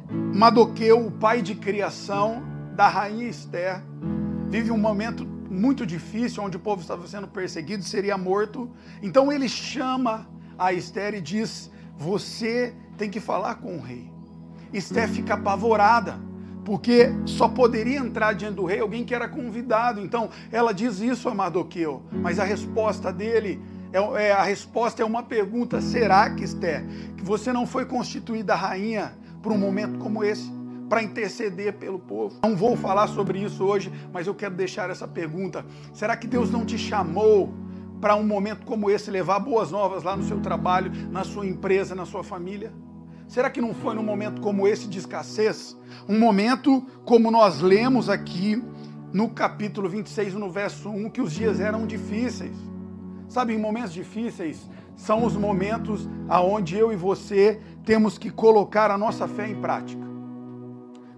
Madoqueu, 0.10 1.08
o 1.08 1.12
pai 1.12 1.42
de 1.42 1.56
criação 1.56 2.44
da 2.76 2.88
rainha 2.88 3.28
Esther, 3.28 3.82
vive 4.48 4.72
um 4.72 4.78
momento 4.78 5.26
muito 5.26 5.86
difícil, 5.86 6.44
onde 6.44 6.56
o 6.56 6.60
povo 6.60 6.82
estava 6.82 7.06
sendo 7.08 7.28
perseguido, 7.28 7.84
seria 7.84 8.18
morto. 8.18 8.70
Então 9.02 9.32
ele 9.32 9.50
chama 9.50 10.30
a 10.58 10.72
Esther 10.72 11.16
e 11.16 11.22
diz: 11.22 11.72
Você 11.98 12.74
tem 12.98 13.10
que 13.10 13.20
falar 13.20 13.56
com 13.56 13.78
o 13.78 13.82
rei. 13.82 14.17
Esther 14.74 15.08
fica 15.10 15.34
apavorada, 15.36 16.20
porque 16.66 17.12
só 17.26 17.48
poderia 17.48 18.00
entrar 18.00 18.34
diante 18.34 18.56
do 18.56 18.66
rei 18.66 18.80
alguém 18.80 19.06
que 19.06 19.16
era 19.16 19.28
convidado. 19.28 20.02
Então 20.02 20.30
ela 20.52 20.74
diz 20.74 21.00
isso 21.00 21.30
a 21.30 21.34
Mardoqueu, 21.34 22.04
mas 22.12 22.40
a 22.40 22.44
resposta 22.44 23.12
dele 23.12 23.62
é, 23.92 24.28
é, 24.28 24.32
a 24.32 24.44
resposta 24.44 25.02
é 25.02 25.06
uma 25.06 25.24
pergunta: 25.24 25.82
será 25.82 26.30
que 26.30 26.44
Esther, 26.44 26.86
que 27.16 27.24
você 27.24 27.54
não 27.54 27.66
foi 27.66 27.86
constituída 27.86 28.56
rainha 28.56 29.14
para 29.42 29.54
um 29.54 29.58
momento 29.58 29.98
como 30.00 30.24
esse, 30.24 30.52
para 30.90 31.02
interceder 31.02 31.74
pelo 31.74 32.00
povo. 32.00 32.36
Não 32.44 32.56
vou 32.56 32.76
falar 32.76 33.08
sobre 33.08 33.40
isso 33.40 33.64
hoje, 33.64 33.92
mas 34.12 34.28
eu 34.28 34.36
quero 34.36 34.56
deixar 34.56 34.90
essa 34.90 35.08
pergunta: 35.08 35.66
será 35.94 36.16
que 36.16 36.28
Deus 36.28 36.52
não 36.52 36.66
te 36.66 36.78
chamou 36.78 37.54
para 38.02 38.16
um 38.16 38.24
momento 38.24 38.66
como 38.66 38.90
esse 38.90 39.10
levar 39.10 39.40
boas 39.40 39.72
novas 39.72 40.04
lá 40.04 40.16
no 40.16 40.24
seu 40.24 40.40
trabalho, 40.40 40.92
na 41.10 41.24
sua 41.24 41.46
empresa, 41.46 41.96
na 41.96 42.06
sua 42.06 42.24
família? 42.24 42.72
Será 43.28 43.50
que 43.50 43.60
não 43.60 43.74
foi 43.74 43.94
num 43.94 44.04
momento 44.04 44.42
como 44.42 44.66
esse 44.66 44.88
de 44.88 45.00
escassez? 45.00 45.78
Um 46.08 46.18
momento 46.18 46.82
como 47.04 47.30
nós 47.30 47.60
lemos 47.60 48.10
aqui 48.10 48.64
no 49.12 49.30
capítulo 49.30 49.90
26, 49.90 50.34
no 50.36 50.50
verso 50.50 50.90
1, 50.90 51.10
que 51.10 51.22
os 51.22 51.34
dias 51.34 51.60
eram 51.60 51.86
difíceis. 51.86 52.56
Sabe, 53.28 53.54
em 53.54 53.60
momentos 53.60 53.94
difíceis 53.94 54.70
são 54.96 55.26
os 55.26 55.36
momentos 55.36 56.10
aonde 56.28 56.78
eu 56.78 56.92
e 56.92 56.96
você 56.96 57.60
temos 57.86 58.18
que 58.18 58.32
colocar 58.32 58.90
a 58.90 58.98
nossa 58.98 59.28
fé 59.28 59.48
em 59.48 59.60
prática. 59.60 60.08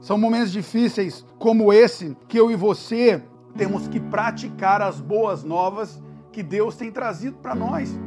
São 0.01 0.17
momentos 0.17 0.51
difíceis 0.51 1.25
como 1.37 1.71
esse 1.71 2.17
que 2.27 2.39
eu 2.39 2.49
e 2.49 2.55
você 2.55 3.23
temos 3.55 3.87
que 3.87 3.99
praticar 3.99 4.81
as 4.81 4.99
boas 4.99 5.43
novas 5.43 6.01
que 6.31 6.41
Deus 6.41 6.75
tem 6.75 6.91
trazido 6.91 7.37
para 7.37 7.53
nós. 7.53 7.97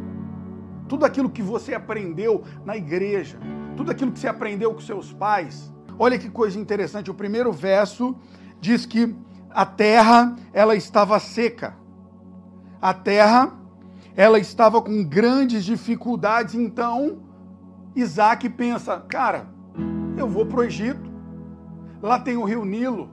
Tudo 0.89 1.05
aquilo 1.05 1.31
que 1.31 1.43
você 1.43 1.73
aprendeu 1.73 2.43
na 2.65 2.77
igreja, 2.77 3.39
tudo 3.77 3.91
aquilo 3.91 4.13
que 4.13 4.19
você 4.19 4.29
aprendeu 4.29 4.73
com 4.75 4.81
seus 4.81 5.13
pais. 5.13 5.73
Olha 5.99 6.19
que 6.19 6.29
coisa 6.29 6.59
interessante, 6.59 7.11
o 7.11 7.15
primeiro 7.15 7.53
verso 7.53 8.17
diz 8.61 8.87
que 8.87 9.15
a 9.51 9.67
terra, 9.67 10.35
ela 10.53 10.75
estava 10.75 11.19
seca. 11.19 11.77
A 12.81 12.95
terra, 12.95 13.53
ela 14.17 14.39
estava 14.39 14.81
com 14.81 15.05
grandes 15.05 15.65
dificuldades, 15.65 16.55
então 16.55 17.19
Isaac 17.95 18.49
pensa, 18.51 18.99
cara, 19.01 19.47
eu 20.17 20.29
vou 20.29 20.47
para 20.47 20.61
o 20.61 20.65
Egito, 20.65 21.11
lá 22.01 22.19
tem 22.19 22.37
o 22.37 22.45
rio 22.45 22.65
Nilo, 22.65 23.11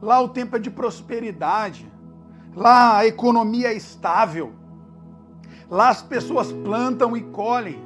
lá 0.00 0.20
o 0.20 0.28
tempo 0.28 0.56
é 0.56 0.58
de 0.58 0.70
prosperidade, 0.70 1.90
lá 2.54 2.98
a 2.98 3.06
economia 3.06 3.68
é 3.68 3.76
estável, 3.76 4.52
lá 5.68 5.88
as 5.88 6.02
pessoas 6.02 6.52
plantam 6.52 7.16
e 7.16 7.22
colhem. 7.22 7.82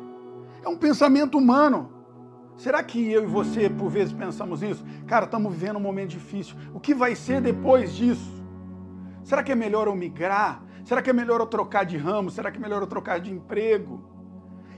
É 0.63 0.69
um 0.69 0.77
pensamento 0.77 1.39
humano. 1.39 1.98
Será 2.59 2.83
que 2.83 3.11
eu 3.13 3.23
e 3.23 3.27
você, 3.27 3.71
por 3.71 3.89
vezes, 3.89 4.13
pensamos 4.13 4.65
isso? 4.65 4.85
Cara, 5.07 5.27
estamos 5.27 5.55
vivendo 5.55 5.77
um 5.77 5.81
momento 5.81 6.11
difícil. 6.11 6.57
O 6.75 6.81
que 6.81 6.93
vai 6.93 7.15
ser 7.15 7.41
depois 7.41 7.95
disso? 7.95 8.45
Será 9.23 9.45
que 9.45 9.53
é 9.53 9.55
melhor 9.55 9.87
eu 9.87 9.95
migrar? 9.95 10.61
Será 10.85 11.01
que 11.01 11.09
é 11.09 11.13
melhor 11.13 11.39
eu 11.39 11.47
trocar 11.47 11.85
de 11.85 11.97
ramo? 11.97 12.33
Será 12.33 12.51
que 12.51 12.59
é 12.59 12.61
melhor 12.61 12.83
eu 12.83 12.89
trocar 12.89 13.21
de 13.21 13.33
emprego? 13.33 14.03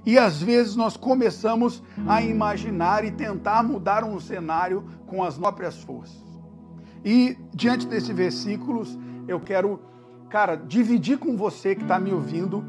E 0.04 0.18
às 0.18 0.42
vezes 0.42 0.76
nós 0.76 0.94
começamos 0.94 1.82
a 2.06 2.20
imaginar 2.20 3.02
e 3.02 3.10
tentar 3.10 3.62
mudar 3.62 4.04
um 4.04 4.20
cenário 4.20 4.84
com 5.06 5.24
as 5.24 5.38
próprias 5.38 5.82
forças. 5.82 6.22
E 7.02 7.38
diante 7.54 7.86
desses 7.86 8.10
versículos, 8.10 8.98
eu 9.26 9.40
quero, 9.40 9.80
cara, 10.28 10.54
dividir 10.54 11.18
com 11.18 11.34
você 11.34 11.74
que 11.74 11.82
está 11.82 11.98
me 11.98 12.12
ouvindo 12.12 12.62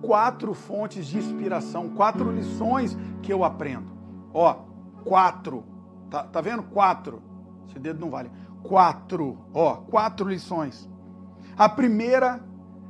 quatro 0.00 0.54
fontes 0.54 1.06
de 1.06 1.18
inspiração, 1.18 1.90
quatro 1.90 2.30
lições 2.32 2.96
que 3.22 3.30
eu 3.30 3.44
aprendo. 3.44 3.95
Ó, 4.36 4.54
quatro. 5.02 5.64
Tá, 6.10 6.24
tá 6.24 6.42
vendo? 6.42 6.62
Quatro. 6.64 7.22
Esse 7.66 7.78
dedo 7.78 7.98
não 7.98 8.10
vale. 8.10 8.30
Quatro. 8.62 9.38
Ó, 9.54 9.76
quatro 9.76 10.28
lições. 10.28 10.86
A 11.56 11.70
primeira 11.70 12.44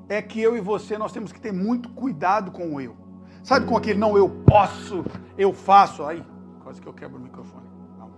é 0.08 0.20
que 0.20 0.42
eu 0.42 0.56
e 0.56 0.60
você 0.60 0.98
nós 0.98 1.12
temos 1.12 1.30
que 1.30 1.40
ter 1.40 1.52
muito 1.52 1.88
cuidado 1.90 2.50
com 2.50 2.74
o 2.74 2.80
eu. 2.80 2.96
Sabe 3.44 3.64
com 3.64 3.76
aquele 3.76 3.96
não 3.96 4.16
eu 4.16 4.28
posso, 4.28 5.04
eu 5.38 5.52
faço. 5.52 6.04
Aí, 6.04 6.20
quase 6.64 6.80
que 6.80 6.88
eu 6.88 6.92
quebro 6.92 7.16
o 7.16 7.22
microfone. 7.22 7.66
Calma, 7.96 8.14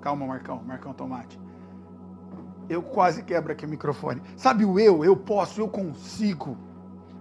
Calma 0.00 0.26
Marcão, 0.26 0.60
Marcão 0.66 0.92
Tomate. 0.92 1.38
Eu 2.68 2.82
quase 2.82 3.22
quebro 3.22 3.52
aqui 3.52 3.66
o 3.66 3.68
microfone. 3.68 4.20
Sabe 4.36 4.64
o 4.64 4.80
eu, 4.80 5.04
eu 5.04 5.16
posso, 5.16 5.60
eu 5.60 5.68
consigo. 5.68 6.56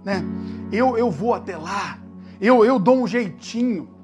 Né? 0.03 0.23
Eu, 0.71 0.97
eu 0.97 1.11
vou 1.11 1.35
até 1.35 1.55
lá. 1.55 1.99
Eu, 2.41 2.65
eu 2.65 2.79
dou 2.79 2.97
um 2.97 3.05
jeitinho. 3.05 3.96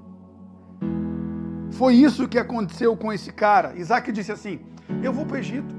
Foi 1.74 1.96
isso 1.96 2.28
que 2.28 2.38
aconteceu 2.38 2.96
com 2.96 3.12
esse 3.12 3.32
cara. 3.32 3.74
Isaac 3.76 4.12
disse 4.12 4.32
assim: 4.32 4.60
Eu 5.02 5.12
vou 5.12 5.26
para 5.26 5.36
o 5.36 5.40
Egito. 5.40 5.76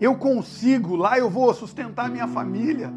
Eu 0.00 0.14
consigo, 0.16 0.96
lá 0.96 1.18
eu 1.18 1.28
vou 1.28 1.52
sustentar 1.52 2.10
minha 2.10 2.26
família. 2.26 2.92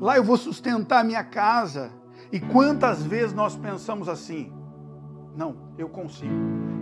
Lá 0.00 0.16
eu 0.16 0.24
vou 0.24 0.36
sustentar 0.36 1.04
minha 1.04 1.24
casa. 1.24 1.90
E 2.30 2.38
quantas 2.38 3.02
vezes 3.02 3.32
nós 3.32 3.56
pensamos 3.56 4.08
assim? 4.08 4.52
Não, 5.34 5.56
eu 5.78 5.88
consigo. 5.88 6.34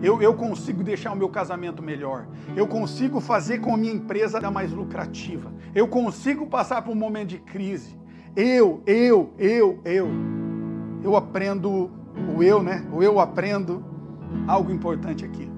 Eu, 0.03 0.21
eu 0.21 0.35
consigo 0.35 0.83
deixar 0.83 1.13
o 1.13 1.17
meu 1.17 1.29
casamento 1.29 1.83
melhor. 1.83 2.27
Eu 2.57 2.67
consigo 2.67 3.21
fazer 3.21 3.61
com 3.61 3.75
a 3.75 3.77
minha 3.77 3.93
empresa 3.93 4.41
mais 4.51 4.73
lucrativa. 4.73 5.53
Eu 5.75 5.89
consigo 5.89 6.47
passar 6.47 6.83
por 6.83 6.93
um 6.93 6.97
momento 6.97 7.29
de 7.29 7.39
crise. 7.39 7.97
Eu, 8.35 8.83
eu, 8.87 9.33
eu, 9.39 9.81
eu. 9.85 10.09
Eu 11.03 11.17
aprendo 11.17 11.91
o 12.37 12.43
eu, 12.43 12.63
né? 12.63 12.85
O 12.93 13.03
eu 13.03 13.21
aprendo 13.21 13.94
algo 14.47 14.71
importante 14.71 15.25
aqui. 15.25 15.51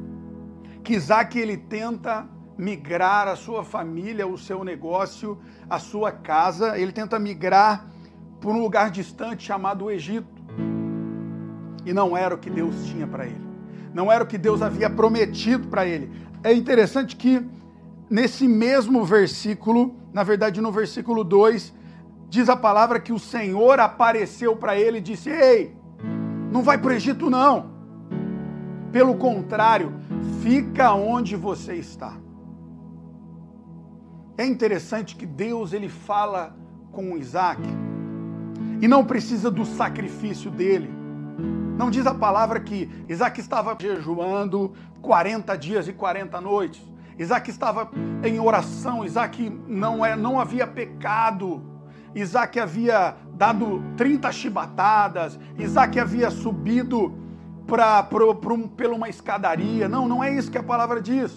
Que 0.83 0.95
Isaac 0.95 1.39
ele 1.39 1.57
tenta 1.57 2.27
migrar 2.57 3.29
a 3.29 3.37
sua 3.37 3.65
família, 3.65 4.27
o 4.27 4.39
seu 4.39 4.65
negócio, 4.65 5.39
a 5.69 5.79
sua 5.79 6.11
casa, 6.11 6.79
ele 6.79 6.93
tenta 6.93 7.19
migrar 7.19 7.87
para 8.41 8.51
um 8.51 8.61
lugar 8.61 8.91
distante 8.91 9.45
chamado 9.45 9.91
Egito. 9.91 10.27
E 11.85 11.93
não 11.93 12.17
era 12.17 12.35
o 12.35 12.39
que 12.39 12.51
Deus 12.51 12.75
tinha 12.87 13.07
para 13.07 13.27
ele. 13.27 13.47
Não 13.93 14.11
era 14.11 14.25
o 14.25 14.27
que 14.27 14.39
Deus 14.39 14.63
havia 14.63 14.91
prometido 14.91 15.69
para 15.69 15.87
ele. 15.87 16.11
É 16.43 16.53
interessante 16.53 17.17
que 17.17 17.45
nesse 18.09 18.47
mesmo 18.49 19.05
versículo, 19.05 19.95
na 20.13 20.23
verdade 20.23 20.61
no 20.61 20.73
versículo 20.73 21.23
2, 21.25 21.73
diz 22.29 22.49
a 22.49 22.57
palavra 22.57 23.01
que 23.01 23.13
o 23.13 23.19
Senhor 23.19 23.79
apareceu 23.81 24.57
para 24.57 24.79
ele 24.79 24.99
e 24.99 25.01
disse: 25.01 25.31
Ei, 25.31 25.77
não 26.51 26.63
vai 26.63 26.79
para 26.79 26.91
o 26.91 26.95
Egito 26.95 27.31
não. 27.31 27.76
Pelo 28.97 29.15
contrário, 29.17 29.93
fica 30.43 30.95
onde 30.95 31.37
você 31.37 31.75
está. 31.75 32.15
É 34.39 34.47
interessante 34.47 35.15
que 35.15 35.27
Deus 35.27 35.75
ele 35.75 35.87
fala 35.87 36.57
com 36.93 37.15
Isaac 37.19 37.61
e 38.81 38.89
não 38.89 39.05
precisa 39.05 39.51
do 39.51 39.67
sacrifício 39.67 40.51
dele. 40.51 40.89
Não 41.77 41.91
diz 41.91 42.07
a 42.07 42.15
palavra 42.15 42.59
que 42.59 42.89
Isaac 43.07 43.39
estava 43.39 43.77
jejuando 43.79 44.73
40 45.03 45.55
dias 45.59 45.87
e 45.89 45.93
40 45.93 46.41
noites. 46.41 46.83
Isaac 47.19 47.51
estava 47.51 47.91
em 48.25 48.41
oração, 48.41 49.05
Isaac 49.05 49.51
não, 49.69 50.07
é, 50.07 50.17
não 50.17 50.41
havia 50.41 50.67
pecado. 50.67 51.63
Isaac 52.15 52.59
havia 52.59 53.15
dado 53.35 53.85
30 53.99 54.33
chibatadas, 54.33 55.39
Isaac 55.59 56.01
havia 56.01 56.31
subido 56.31 57.26
pra, 57.67 58.03
pra, 58.03 58.35
pra 58.35 58.59
pela 58.77 58.95
uma 58.95 59.09
escadaria. 59.09 59.89
Não, 59.89 60.09
não 60.09 60.23
é 60.23 60.33
isso 60.33 60.51
que 60.51 60.59
a 60.59 60.63
palavra 60.63 61.01
diz. 61.01 61.33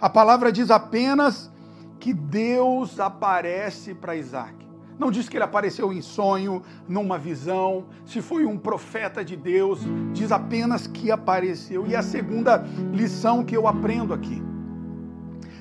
A 0.00 0.08
palavra 0.08 0.50
diz 0.50 0.70
apenas 0.70 1.50
que 1.98 2.12
Deus 2.12 2.98
aparece 2.98 3.94
para 3.94 4.16
Isaac. 4.16 4.62
Não 4.98 5.10
diz 5.10 5.28
que 5.28 5.36
ele 5.36 5.44
apareceu 5.44 5.92
em 5.92 6.00
sonho, 6.00 6.62
numa 6.88 7.18
visão, 7.18 7.86
se 8.04 8.20
foi 8.20 8.44
um 8.44 8.58
profeta 8.58 9.24
de 9.24 9.36
Deus, 9.36 9.80
diz 10.12 10.30
apenas 10.30 10.86
que 10.86 11.10
apareceu. 11.10 11.86
E 11.86 11.96
a 11.96 12.02
segunda 12.02 12.64
lição 12.92 13.44
que 13.44 13.56
eu 13.56 13.66
aprendo 13.66 14.12
aqui. 14.12 14.42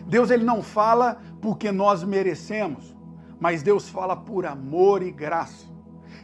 Deus 0.06 0.30
ele 0.30 0.44
não 0.44 0.62
fala 0.62 1.22
porque 1.42 1.72
nós 1.72 2.04
merecemos, 2.04 2.96
mas 3.40 3.64
Deus 3.64 3.88
fala 3.90 4.16
por 4.16 4.46
amor 4.46 5.02
e 5.02 5.12
graça. 5.12 5.66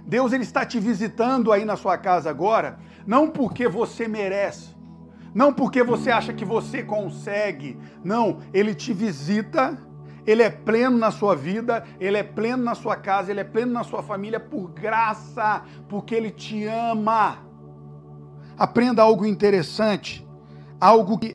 Deus 0.06 0.32
ele 0.34 0.44
está 0.44 0.66
te 0.66 0.80
visitando 0.80 1.52
aí 1.52 1.66
na 1.66 1.76
sua 1.76 1.98
casa 1.98 2.30
agora, 2.30 2.80
não 3.08 3.30
porque 3.30 3.68
você 3.68 4.08
merece, 4.08 4.76
não 5.34 5.52
porque 5.52 5.82
você 5.82 6.12
acha 6.12 6.34
que 6.34 6.46
você 6.46 6.84
consegue, 6.84 7.80
não, 8.04 8.40
ele 8.54 8.76
te 8.76 8.94
visita 8.94 9.88
ele 10.28 10.44
é 10.44 10.50
pleno 10.50 10.98
na 10.98 11.10
sua 11.10 11.34
vida, 11.34 11.86
Ele 11.98 12.18
é 12.18 12.24
pleno 12.24 12.62
na 12.62 12.76
sua 12.76 12.98
casa, 12.98 13.32
Ele 13.32 13.40
é 13.40 13.46
pleno 13.46 13.72
na 13.72 13.86
sua 13.86 14.04
família 14.04 14.42
por 14.42 14.70
graça, 14.72 15.64
porque 15.88 16.14
Ele 16.14 16.30
te 16.30 16.66
ama. 16.66 17.38
Aprenda 18.58 19.02
algo 19.02 19.26
interessante, 19.26 20.28
algo 20.82 21.18
que 21.18 21.34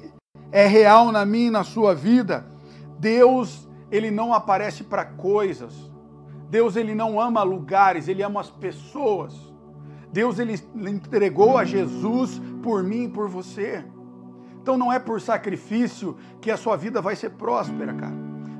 é 0.53 0.67
real 0.67 1.11
na 1.11 1.25
minha 1.25 1.47
e 1.47 1.51
na 1.51 1.65
sua 1.65 1.95
vida. 1.95 2.47
Deus, 2.99 3.67
Ele 3.91 4.11
não 4.11 4.35
aparece 4.35 4.85
para 4.85 5.07
coisas. 5.07 5.91
Deus, 6.51 6.77
Ele 6.77 6.95
não 6.95 7.19
ama 7.19 7.43
lugares, 7.43 8.09
Ele 8.09 8.23
ama 8.23 8.43
as 8.43 8.51
pessoas. 8.51 9.52
Deus, 10.13 10.39
Ele 10.39 10.55
entregou 10.75 11.57
a 11.57 11.65
Jesus 11.65 12.41
por 12.63 12.83
mim 12.83 13.05
e 13.05 13.09
por 13.09 13.29
você. 13.29 13.85
Então 14.61 14.77
não 14.77 14.93
é 14.93 14.99
por 14.99 15.21
sacrifício 15.21 16.17
que 16.41 16.51
a 16.51 16.57
sua 16.57 16.77
vida 16.77 17.01
vai 17.01 17.17
ser 17.17 17.31
próspera, 17.31 17.95
cara. 17.95 18.15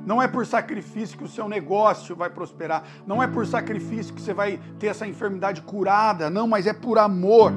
Não 0.05 0.21
é 0.21 0.27
por 0.27 0.45
sacrifício 0.45 1.17
que 1.17 1.23
o 1.23 1.29
seu 1.29 1.47
negócio 1.47 2.15
vai 2.15 2.29
prosperar. 2.29 2.83
Não 3.07 3.23
é 3.23 3.27
por 3.27 3.47
sacrifício 3.47 4.13
que 4.13 4.21
você 4.21 4.33
vai 4.33 4.59
ter 4.77 4.87
essa 4.87 5.07
enfermidade 5.07 5.61
curada. 5.61 6.29
Não, 6.29 6.45
mas 6.45 6.67
é 6.67 6.73
por 6.73 6.97
amor. 6.97 7.53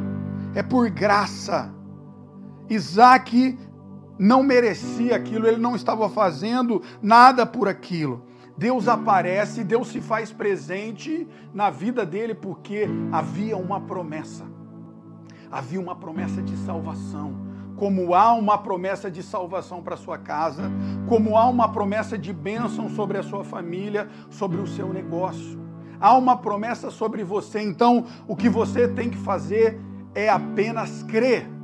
É 0.55 0.62
por 0.62 0.88
graça. 0.88 1.75
Isaac 2.71 3.59
não 4.19 4.43
merecia 4.43 5.17
aquilo, 5.17 5.47
ele 5.47 5.59
não 5.59 5.76
estava 5.76 6.09
fazendo 6.09 6.83
nada 7.03 7.45
por 7.45 7.69
aquilo. 7.69 8.25
Deus 8.57 8.89
aparece, 8.89 9.63
Deus 9.63 9.89
se 9.89 10.01
faz 10.01 10.33
presente 10.33 11.29
na 11.53 11.71
vida 11.71 12.07
dele 12.07 12.35
porque 12.35 12.89
havia 13.13 13.57
uma 13.57 13.81
promessa. 13.81 14.45
Havia 15.51 15.81
uma 15.81 15.95
promessa 15.95 16.43
de 16.43 16.57
salvação 16.57 17.47
como 17.77 18.15
há 18.15 18.33
uma 18.33 18.59
promessa 18.59 19.11
de 19.11 19.23
salvação 19.23 19.83
para 19.83 19.97
sua 19.97 20.19
casa, 20.19 20.71
como 21.07 21.37
há 21.37 21.47
uma 21.47 21.69
promessa 21.69 22.17
de 22.17 22.33
bênção 22.33 22.89
sobre 22.89 23.19
a 23.19 23.23
sua 23.23 23.45
família, 23.45 24.09
sobre 24.31 24.61
o 24.61 24.67
seu 24.67 24.93
negócio. 24.93 25.61
Há 26.01 26.17
uma 26.17 26.37
promessa 26.37 26.91
sobre 26.91 27.23
você, 27.23 27.61
então 27.61 28.05
o 28.27 28.35
que 28.35 28.49
você 28.49 28.89
tem 28.89 29.11
que 29.11 29.19
fazer 29.19 29.79
é 30.15 30.29
apenas 30.29 31.03
crer. 31.03 31.56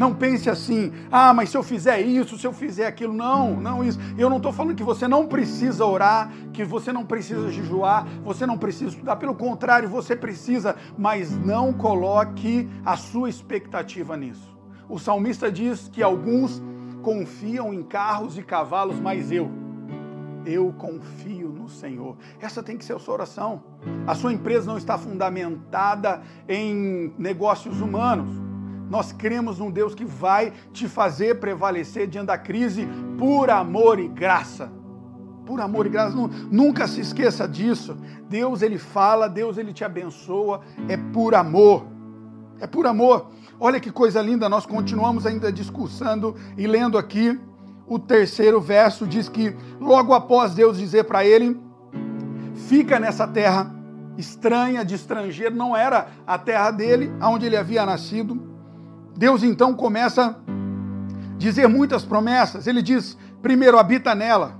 Não 0.00 0.14
pense 0.14 0.48
assim, 0.48 0.90
ah, 1.12 1.34
mas 1.34 1.50
se 1.50 1.58
eu 1.58 1.62
fizer 1.62 2.00
isso, 2.00 2.38
se 2.38 2.46
eu 2.46 2.54
fizer 2.54 2.86
aquilo. 2.86 3.12
Não, 3.12 3.60
não 3.60 3.84
isso. 3.84 3.98
Eu 4.16 4.30
não 4.30 4.38
estou 4.38 4.50
falando 4.50 4.74
que 4.74 4.82
você 4.82 5.06
não 5.06 5.26
precisa 5.26 5.84
orar, 5.84 6.32
que 6.54 6.64
você 6.64 6.90
não 6.90 7.04
precisa 7.04 7.50
jejuar, 7.50 8.06
você 8.24 8.46
não 8.46 8.56
precisa 8.56 8.92
estudar. 8.92 9.16
Pelo 9.16 9.34
contrário, 9.34 9.90
você 9.90 10.16
precisa, 10.16 10.74
mas 10.96 11.36
não 11.36 11.70
coloque 11.70 12.66
a 12.82 12.96
sua 12.96 13.28
expectativa 13.28 14.16
nisso. 14.16 14.56
O 14.88 14.98
salmista 14.98 15.52
diz 15.52 15.90
que 15.92 16.02
alguns 16.02 16.62
confiam 17.02 17.74
em 17.74 17.82
carros 17.82 18.38
e 18.38 18.42
cavalos, 18.42 18.98
mas 18.98 19.30
eu, 19.30 19.50
eu 20.46 20.74
confio 20.78 21.50
no 21.50 21.68
Senhor. 21.68 22.16
Essa 22.40 22.62
tem 22.62 22.78
que 22.78 22.86
ser 22.86 22.94
a 22.94 22.98
sua 22.98 23.12
oração. 23.12 23.62
A 24.06 24.14
sua 24.14 24.32
empresa 24.32 24.66
não 24.66 24.78
está 24.78 24.96
fundamentada 24.96 26.22
em 26.48 27.12
negócios 27.18 27.82
humanos. 27.82 28.49
Nós 28.90 29.12
cremos 29.12 29.60
num 29.60 29.70
Deus 29.70 29.94
que 29.94 30.04
vai 30.04 30.52
te 30.72 30.88
fazer 30.88 31.38
prevalecer 31.38 32.08
diante 32.08 32.26
da 32.26 32.36
crise 32.36 32.88
por 33.16 33.48
amor 33.48 34.00
e 34.00 34.08
graça. 34.08 34.70
Por 35.46 35.60
amor 35.60 35.86
e 35.86 35.90
graça, 35.90 36.16
nunca 36.50 36.88
se 36.88 37.00
esqueça 37.00 37.46
disso. 37.46 37.96
Deus 38.28 38.62
ele 38.62 38.78
fala, 38.78 39.28
Deus 39.28 39.56
ele 39.56 39.72
te 39.72 39.84
abençoa, 39.84 40.62
é 40.88 40.96
por 40.96 41.36
amor. 41.36 41.86
É 42.58 42.66
por 42.66 42.84
amor. 42.84 43.30
Olha 43.60 43.78
que 43.78 43.92
coisa 43.92 44.20
linda, 44.20 44.48
nós 44.48 44.66
continuamos 44.66 45.24
ainda 45.24 45.52
discursando 45.52 46.34
e 46.58 46.66
lendo 46.66 46.98
aqui 46.98 47.38
o 47.86 47.98
terceiro 47.98 48.60
verso, 48.60 49.06
diz 49.06 49.28
que 49.28 49.54
logo 49.80 50.14
após 50.14 50.52
Deus 50.52 50.78
dizer 50.78 51.04
para 51.04 51.24
ele: 51.24 51.60
fica 52.68 52.98
nessa 52.98 53.26
terra 53.26 53.72
estranha, 54.18 54.84
de 54.84 54.96
estrangeiro, 54.96 55.54
não 55.54 55.76
era 55.76 56.08
a 56.26 56.36
terra 56.36 56.72
dele, 56.72 57.12
onde 57.22 57.46
ele 57.46 57.56
havia 57.56 57.86
nascido. 57.86 58.49
Deus 59.20 59.42
então 59.42 59.74
começa 59.74 60.28
a 60.28 61.36
dizer 61.36 61.68
muitas 61.68 62.04
promessas. 62.04 62.66
Ele 62.66 62.80
diz: 62.80 63.18
primeiro, 63.42 63.78
habita 63.78 64.14
nela, 64.14 64.58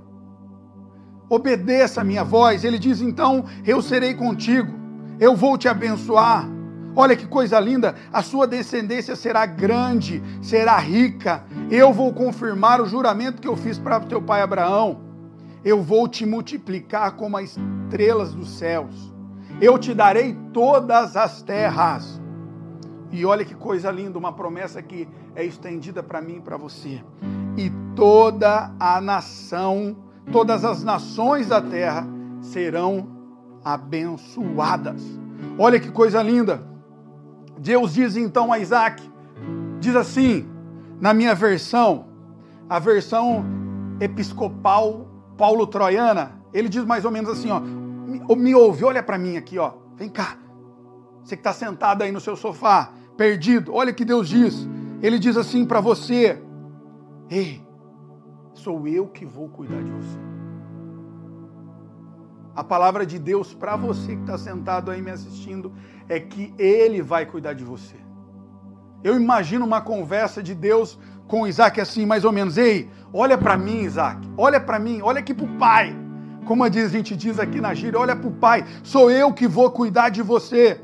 obedeça 1.27 2.01
a 2.01 2.03
minha 2.03 2.23
voz. 2.23 2.63
Ele 2.63 2.77
diz 2.77 3.01
então: 3.01 3.45
eu 3.65 3.81
serei 3.81 4.13
contigo, 4.13 4.71
eu 5.19 5.35
vou 5.35 5.57
te 5.57 5.67
abençoar 5.67 6.47
Olha 6.95 7.15
que 7.15 7.25
coisa 7.25 7.59
linda, 7.59 7.95
a 8.11 8.21
sua 8.21 8.45
descendência 8.45 9.15
será 9.15 9.45
grande, 9.45 10.21
será 10.41 10.77
rica. 10.77 11.43
Eu 11.69 11.91
vou 11.91 12.13
confirmar 12.13 12.81
o 12.81 12.85
juramento 12.85 13.41
que 13.41 13.47
eu 13.47 13.55
fiz 13.55 13.79
para 13.79 13.99
teu 14.01 14.21
pai 14.21 14.41
Abraão. 14.41 14.99
Eu 15.63 15.81
vou 15.81 16.07
te 16.07 16.23
multiplicar 16.25 17.13
como 17.13 17.37
as 17.37 17.57
estrelas 17.57 18.33
dos 18.33 18.51
céus. 18.51 18.93
Eu 19.61 19.79
te 19.79 19.93
darei 19.93 20.37
todas 20.51 21.15
as 21.15 21.41
terras. 21.41 22.20
E 23.11 23.25
olha 23.25 23.43
que 23.43 23.53
coisa 23.53 23.91
linda, 23.91 24.17
uma 24.17 24.31
promessa 24.31 24.81
que 24.81 25.07
é 25.35 25.43
estendida 25.43 26.01
para 26.01 26.21
mim 26.21 26.37
e 26.37 26.41
para 26.41 26.55
você. 26.55 27.03
E 27.57 27.69
toda 27.95 28.71
a 28.79 29.01
nação, 29.01 29.97
todas 30.31 30.63
as 30.63 30.83
nações 30.83 31.47
da 31.47 31.61
terra 31.61 32.07
serão 32.41 33.07
abençoadas. 33.63 35.03
Olha 35.57 35.79
que 35.79 35.91
coisa 35.91 36.23
linda. 36.23 36.63
Deus 37.57 37.93
diz 37.93 38.15
então 38.15 38.51
a 38.51 38.59
Isaac, 38.59 39.03
diz 39.79 39.95
assim, 39.95 40.47
na 40.99 41.13
minha 41.13 41.35
versão, 41.35 42.05
a 42.69 42.79
versão 42.79 43.45
episcopal 43.99 45.05
Paulo 45.37 45.67
Troiana, 45.67 46.31
ele 46.53 46.69
diz 46.69 46.85
mais 46.85 47.05
ou 47.05 47.11
menos 47.11 47.29
assim, 47.29 47.51
ó, 47.51 47.59
me, 47.59 48.21
me 48.35 48.55
ouve, 48.55 48.83
olha 48.83 49.03
para 49.03 49.17
mim 49.17 49.37
aqui, 49.37 49.59
ó, 49.59 49.73
vem 49.95 50.09
cá, 50.09 50.37
você 51.23 51.35
que 51.35 51.41
está 51.41 51.53
sentado 51.53 52.01
aí 52.01 52.11
no 52.11 52.19
seu 52.19 52.35
sofá, 52.35 52.91
perdido. 53.21 53.71
Olha 53.71 53.93
que 53.93 54.03
Deus 54.03 54.27
diz. 54.27 54.67
Ele 54.99 55.19
diz 55.19 55.37
assim 55.37 55.63
para 55.63 55.79
você: 55.79 56.41
Ei, 57.29 57.61
sou 58.55 58.87
eu 58.87 59.05
que 59.07 59.25
vou 59.25 59.47
cuidar 59.47 59.81
de 59.83 59.91
você. 59.91 60.19
A 62.55 62.63
palavra 62.63 63.05
de 63.05 63.19
Deus 63.19 63.53
para 63.53 63.75
você 63.75 64.15
que 64.15 64.21
está 64.21 64.39
sentado 64.39 64.89
aí 64.89 65.01
me 65.03 65.11
assistindo 65.11 65.71
é 66.09 66.19
que 66.19 66.53
Ele 66.57 66.99
vai 67.01 67.27
cuidar 67.27 67.53
de 67.53 67.63
você. 67.63 67.95
Eu 69.03 69.15
imagino 69.15 69.65
uma 69.65 69.81
conversa 69.81 70.41
de 70.41 70.55
Deus 70.55 70.97
com 71.27 71.47
Isaac 71.47 71.79
assim, 71.79 72.07
mais 72.07 72.25
ou 72.25 72.31
menos: 72.31 72.57
Ei, 72.57 72.89
olha 73.13 73.37
para 73.37 73.55
mim, 73.55 73.81
Isaac, 73.81 74.27
olha 74.35 74.59
para 74.59 74.79
mim, 74.79 74.99
olha 75.03 75.19
aqui 75.19 75.33
para 75.33 75.45
o 75.45 75.57
pai. 75.59 75.95
Como 76.43 76.63
a 76.63 76.71
gente 76.71 77.15
diz 77.15 77.37
aqui 77.37 77.61
na 77.61 77.75
gíria, 77.75 77.99
olha 77.99 78.15
para 78.15 78.27
o 78.27 78.31
pai, 78.31 78.65
sou 78.81 79.11
eu 79.11 79.31
que 79.31 79.47
vou 79.47 79.69
cuidar 79.69 80.09
de 80.09 80.23
você. 80.23 80.81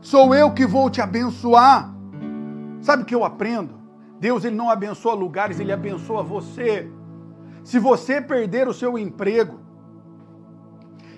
Sou 0.00 0.34
eu 0.34 0.52
que 0.52 0.66
vou 0.66 0.88
te 0.90 1.00
abençoar. 1.00 1.92
Sabe 2.80 3.02
o 3.02 3.06
que 3.06 3.14
eu 3.14 3.24
aprendo? 3.24 3.74
Deus 4.20 4.44
ele 4.44 4.56
não 4.56 4.70
abençoa 4.70 5.14
lugares, 5.14 5.60
ele 5.60 5.72
abençoa 5.72 6.22
você. 6.22 6.90
Se 7.62 7.78
você 7.78 8.20
perder 8.20 8.66
o 8.68 8.74
seu 8.74 8.98
emprego, 8.98 9.60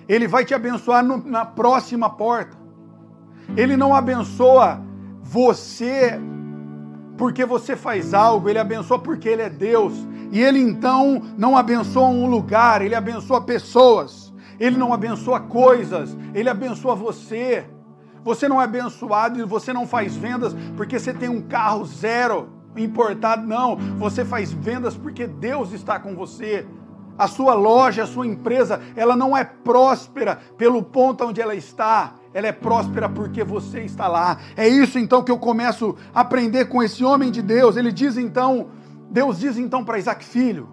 ele 0.07 0.27
vai 0.27 0.43
te 0.43 0.53
abençoar 0.53 1.03
no, 1.03 1.17
na 1.17 1.45
próxima 1.45 2.09
porta. 2.09 2.57
Ele 3.55 3.75
não 3.77 3.93
abençoa 3.93 4.81
você 5.21 6.19
porque 7.17 7.45
você 7.45 7.75
faz 7.75 8.13
algo, 8.13 8.49
ele 8.49 8.59
abençoa 8.59 8.97
porque 8.99 9.29
ele 9.29 9.43
é 9.43 9.49
Deus. 9.49 9.93
E 10.31 10.41
ele 10.41 10.59
então 10.59 11.21
não 11.37 11.55
abençoa 11.55 12.07
um 12.07 12.29
lugar, 12.29 12.81
ele 12.81 12.95
abençoa 12.95 13.41
pessoas. 13.41 14.33
Ele 14.59 14.77
não 14.77 14.93
abençoa 14.93 15.39
coisas, 15.39 16.15
ele 16.33 16.49
abençoa 16.49 16.95
você. 16.95 17.65
Você 18.23 18.47
não 18.47 18.61
é 18.61 18.65
abençoado 18.65 19.39
e 19.39 19.43
você 19.43 19.73
não 19.73 19.87
faz 19.87 20.15
vendas 20.15 20.55
porque 20.75 20.99
você 20.99 21.13
tem 21.13 21.29
um 21.29 21.41
carro 21.41 21.85
zero 21.85 22.49
importado, 22.75 23.45
não. 23.45 23.75
Você 23.97 24.23
faz 24.23 24.51
vendas 24.51 24.95
porque 24.95 25.27
Deus 25.27 25.71
está 25.71 25.99
com 25.99 26.15
você. 26.15 26.65
A 27.17 27.27
sua 27.27 27.53
loja, 27.53 28.03
a 28.03 28.07
sua 28.07 28.25
empresa, 28.25 28.81
ela 28.95 29.15
não 29.15 29.35
é 29.35 29.43
próspera 29.43 30.39
pelo 30.57 30.81
ponto 30.81 31.25
onde 31.25 31.41
ela 31.41 31.55
está. 31.55 32.15
Ela 32.33 32.47
é 32.47 32.51
próspera 32.51 33.09
porque 33.09 33.43
você 33.43 33.81
está 33.81 34.07
lá. 34.07 34.37
É 34.55 34.67
isso 34.67 34.97
então 34.97 35.23
que 35.23 35.31
eu 35.31 35.37
começo 35.37 35.95
a 36.13 36.21
aprender 36.21 36.65
com 36.65 36.81
esse 36.81 37.03
homem 37.03 37.29
de 37.29 37.41
Deus. 37.41 37.75
Ele 37.75 37.91
diz 37.91 38.17
então, 38.17 38.69
Deus 39.09 39.39
diz 39.39 39.57
então 39.57 39.83
para 39.83 39.99
Isaac, 39.99 40.23
filho, 40.23 40.69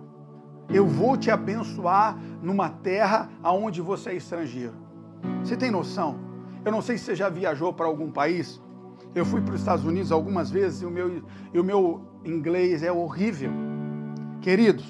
eu 0.71 0.87
vou 0.87 1.17
te 1.17 1.31
abençoar 1.31 2.17
numa 2.43 2.69
terra 2.69 3.29
aonde 3.43 3.81
você 3.81 4.11
é 4.11 4.15
estrangeiro. 4.15 4.75
Você 5.43 5.57
tem 5.57 5.71
noção? 5.71 6.28
Eu 6.65 6.73
não 6.73 6.83
sei 6.83 6.99
se 6.99 7.05
você 7.05 7.15
já 7.15 7.29
viajou 7.29 7.73
para 7.73 7.87
algum 7.87 8.11
país. 8.11 8.61
Eu 9.15 9.25
fui 9.25 9.41
para 9.41 9.55
os 9.55 9.61
Estados 9.61 9.85
Unidos 9.85 10.13
algumas 10.13 10.51
vezes 10.51 10.83
e 10.83 10.87
o, 10.87 10.91
meu, 10.91 11.23
e 11.53 11.59
o 11.59 11.65
meu 11.65 12.03
inglês 12.25 12.83
é 12.83 12.93
horrível. 12.93 13.51
Queridos, 14.41 14.87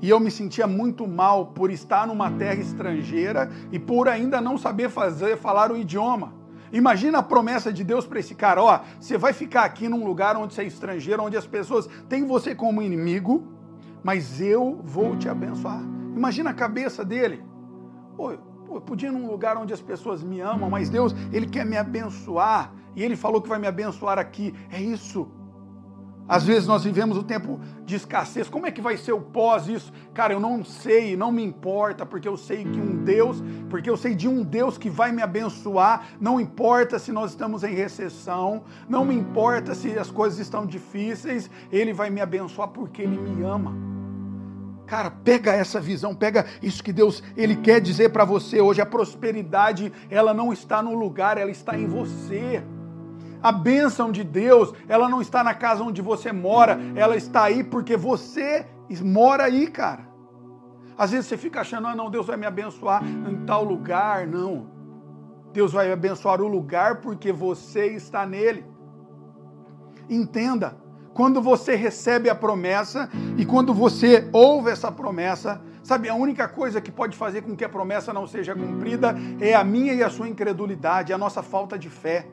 e 0.00 0.08
eu 0.08 0.18
me 0.18 0.30
sentia 0.30 0.66
muito 0.66 1.06
mal 1.06 1.46
por 1.46 1.70
estar 1.70 2.06
numa 2.06 2.30
terra 2.30 2.60
estrangeira 2.60 3.50
e 3.70 3.78
por 3.78 4.08
ainda 4.08 4.40
não 4.40 4.58
saber 4.58 4.90
fazer, 4.90 5.36
falar 5.36 5.70
o 5.70 5.76
idioma. 5.76 6.34
Imagina 6.72 7.18
a 7.18 7.22
promessa 7.22 7.72
de 7.72 7.84
Deus 7.84 8.06
para 8.06 8.18
esse 8.18 8.34
cara, 8.34 8.62
ó, 8.62 8.80
você 8.98 9.18
vai 9.18 9.32
ficar 9.32 9.64
aqui 9.64 9.88
num 9.88 10.04
lugar 10.04 10.36
onde 10.36 10.54
você 10.54 10.62
é 10.62 10.66
estrangeiro, 10.66 11.22
onde 11.22 11.36
as 11.36 11.46
pessoas 11.46 11.88
têm 12.08 12.26
você 12.26 12.54
como 12.54 12.82
inimigo, 12.82 13.46
mas 14.02 14.40
eu 14.40 14.80
vou 14.82 15.16
te 15.16 15.28
abençoar. 15.28 15.82
Imagina 16.16 16.50
a 16.50 16.54
cabeça 16.54 17.04
dele. 17.04 17.44
Pô, 18.16 18.32
eu 18.76 18.80
podia 18.80 19.08
ir 19.08 19.12
num 19.12 19.26
lugar 19.30 19.56
onde 19.56 19.72
as 19.72 19.80
pessoas 19.80 20.22
me 20.22 20.40
amam, 20.40 20.68
mas 20.70 20.88
Deus, 20.88 21.14
Ele 21.32 21.46
quer 21.46 21.64
me 21.64 21.76
abençoar. 21.76 22.72
E 22.94 23.02
Ele 23.02 23.16
falou 23.16 23.40
que 23.40 23.48
vai 23.48 23.58
me 23.58 23.66
abençoar 23.66 24.18
aqui. 24.18 24.54
É 24.70 24.80
isso. 24.80 25.28
Às 26.28 26.44
vezes 26.44 26.66
nós 26.66 26.84
vivemos 26.84 27.16
o 27.16 27.22
tempo 27.22 27.60
de 27.84 27.96
escassez. 27.96 28.48
Como 28.48 28.66
é 28.66 28.70
que 28.70 28.80
vai 28.80 28.96
ser 28.96 29.12
o 29.12 29.20
pós 29.20 29.68
isso? 29.68 29.92
Cara, 30.14 30.32
eu 30.32 30.40
não 30.40 30.64
sei, 30.64 31.16
não 31.16 31.32
me 31.32 31.44
importa, 31.44 32.06
porque 32.06 32.28
eu 32.28 32.36
sei 32.36 32.64
que 32.64 32.80
um 32.80 33.04
Deus, 33.04 33.42
porque 33.68 33.90
eu 33.90 33.96
sei 33.96 34.14
de 34.14 34.28
um 34.28 34.42
Deus 34.42 34.78
que 34.78 34.88
vai 34.88 35.10
me 35.12 35.20
abençoar. 35.20 36.06
Não 36.20 36.40
importa 36.40 36.98
se 36.98 37.12
nós 37.12 37.32
estamos 37.32 37.64
em 37.64 37.74
recessão, 37.74 38.62
não 38.88 39.04
me 39.04 39.14
importa 39.14 39.74
se 39.74 39.98
as 39.98 40.10
coisas 40.10 40.38
estão 40.38 40.64
difíceis, 40.64 41.50
ele 41.70 41.92
vai 41.92 42.08
me 42.08 42.20
abençoar 42.20 42.68
porque 42.68 43.02
ele 43.02 43.18
me 43.18 43.42
ama. 43.42 43.91
Cara, 44.92 45.10
pega 45.10 45.54
essa 45.54 45.80
visão, 45.80 46.14
pega 46.14 46.44
isso 46.60 46.84
que 46.84 46.92
Deus 46.92 47.22
ele 47.34 47.56
quer 47.56 47.80
dizer 47.80 48.10
para 48.10 48.26
você 48.26 48.60
hoje. 48.60 48.82
A 48.82 48.84
prosperidade, 48.84 49.90
ela 50.10 50.34
não 50.34 50.52
está 50.52 50.82
no 50.82 50.94
lugar, 50.94 51.38
ela 51.38 51.50
está 51.50 51.78
em 51.78 51.86
você. 51.86 52.62
A 53.42 53.50
bênção 53.50 54.12
de 54.12 54.22
Deus, 54.22 54.74
ela 54.86 55.08
não 55.08 55.22
está 55.22 55.42
na 55.42 55.54
casa 55.54 55.82
onde 55.82 56.02
você 56.02 56.30
mora, 56.30 56.78
ela 56.94 57.16
está 57.16 57.44
aí 57.44 57.64
porque 57.64 57.96
você 57.96 58.66
mora 59.02 59.44
aí, 59.44 59.66
cara. 59.66 60.06
Às 60.98 61.12
vezes 61.12 61.24
você 61.24 61.38
fica 61.38 61.62
achando, 61.62 61.86
ah, 61.86 61.96
não, 61.96 62.10
Deus 62.10 62.26
vai 62.26 62.36
me 62.36 62.44
abençoar 62.44 63.02
em 63.02 63.46
tal 63.46 63.64
lugar. 63.64 64.26
Não. 64.26 64.66
Deus 65.54 65.72
vai 65.72 65.90
abençoar 65.90 66.38
o 66.42 66.46
lugar 66.46 67.00
porque 67.00 67.32
você 67.32 67.86
está 67.86 68.26
nele. 68.26 68.62
Entenda, 70.10 70.76
quando 71.14 71.42
você 71.42 71.74
recebe 71.74 72.30
a 72.30 72.34
promessa 72.34 73.08
e 73.36 73.44
quando 73.44 73.74
você 73.74 74.28
ouve 74.32 74.70
essa 74.70 74.90
promessa, 74.90 75.60
sabe, 75.82 76.08
a 76.08 76.14
única 76.14 76.48
coisa 76.48 76.80
que 76.80 76.90
pode 76.90 77.16
fazer 77.16 77.42
com 77.42 77.54
que 77.54 77.64
a 77.64 77.68
promessa 77.68 78.12
não 78.12 78.26
seja 78.26 78.54
cumprida 78.54 79.14
é 79.40 79.54
a 79.54 79.62
minha 79.62 79.92
e 79.92 80.02
a 80.02 80.10
sua 80.10 80.28
incredulidade, 80.28 81.12
a 81.12 81.18
nossa 81.18 81.42
falta 81.42 81.78
de 81.78 81.90
fé. 81.90 82.26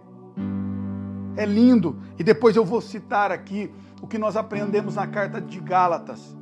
É 1.35 1.45
lindo. 1.45 1.99
E 2.17 2.23
depois 2.23 2.55
eu 2.55 2.65
vou 2.65 2.81
citar 2.81 3.31
aqui 3.31 3.71
o 4.01 4.07
que 4.07 4.17
nós 4.17 4.35
aprendemos 4.37 4.95
na 4.95 5.07
carta 5.07 5.41
de 5.41 5.59
Gálatas, 5.59 6.35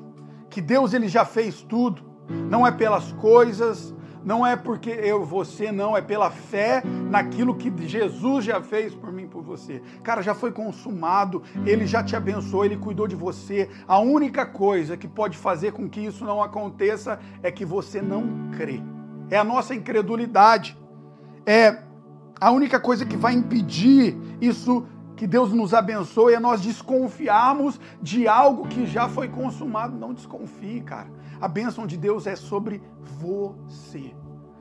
que 0.50 0.62
Deus 0.62 0.94
ele 0.94 1.08
já 1.08 1.26
fez 1.26 1.62
tudo. 1.62 2.04
Não 2.30 2.68
é 2.68 2.72
pelas 2.72 3.14
coisas, 3.14 3.96
não 4.28 4.46
é 4.46 4.58
porque 4.58 4.90
eu, 4.90 5.24
você, 5.24 5.72
não, 5.72 5.96
é 5.96 6.02
pela 6.02 6.30
fé 6.30 6.84
naquilo 7.10 7.56
que 7.56 7.72
Jesus 7.88 8.44
já 8.44 8.62
fez 8.62 8.94
por 8.94 9.10
mim, 9.10 9.26
por 9.26 9.42
você. 9.42 9.82
Cara, 10.04 10.22
já 10.22 10.36
foi 10.36 10.52
consumado, 10.52 11.42
ele 11.66 11.88
já 11.88 12.04
te 12.04 12.14
abençoou, 12.14 12.66
ele 12.66 12.76
cuidou 12.76 13.08
de 13.08 13.16
você. 13.16 13.70
A 13.88 14.00
única 14.00 14.46
coisa 14.46 14.98
que 14.98 15.08
pode 15.08 15.38
fazer 15.38 15.72
com 15.72 15.88
que 15.88 16.02
isso 16.02 16.26
não 16.26 16.44
aconteça 16.44 17.22
é 17.42 17.50
que 17.50 17.64
você 17.64 18.02
não 18.02 18.52
crê. 18.52 18.82
É 19.30 19.38
a 19.38 19.46
nossa 19.46 19.74
incredulidade. 19.74 20.78
É 21.46 21.84
a 22.38 22.52
única 22.52 22.82
coisa 22.82 23.06
que 23.06 23.16
vai 23.16 23.34
impedir 23.34 24.14
isso 24.42 24.86
que 25.16 25.26
Deus 25.26 25.54
nos 25.54 25.74
abençoe 25.74 26.34
é 26.34 26.40
nós 26.40 26.60
desconfiarmos 26.60 27.80
de 28.02 28.28
algo 28.28 28.68
que 28.68 28.86
já 28.86 29.08
foi 29.08 29.30
consumado. 29.30 29.98
Não 29.98 30.14
desconfie, 30.14 30.82
cara. 30.82 31.08
A 31.40 31.48
bênção 31.48 31.86
de 31.86 31.98
Deus 31.98 32.26
é 32.26 32.36
sobre 32.36 32.82
você. 33.20 34.14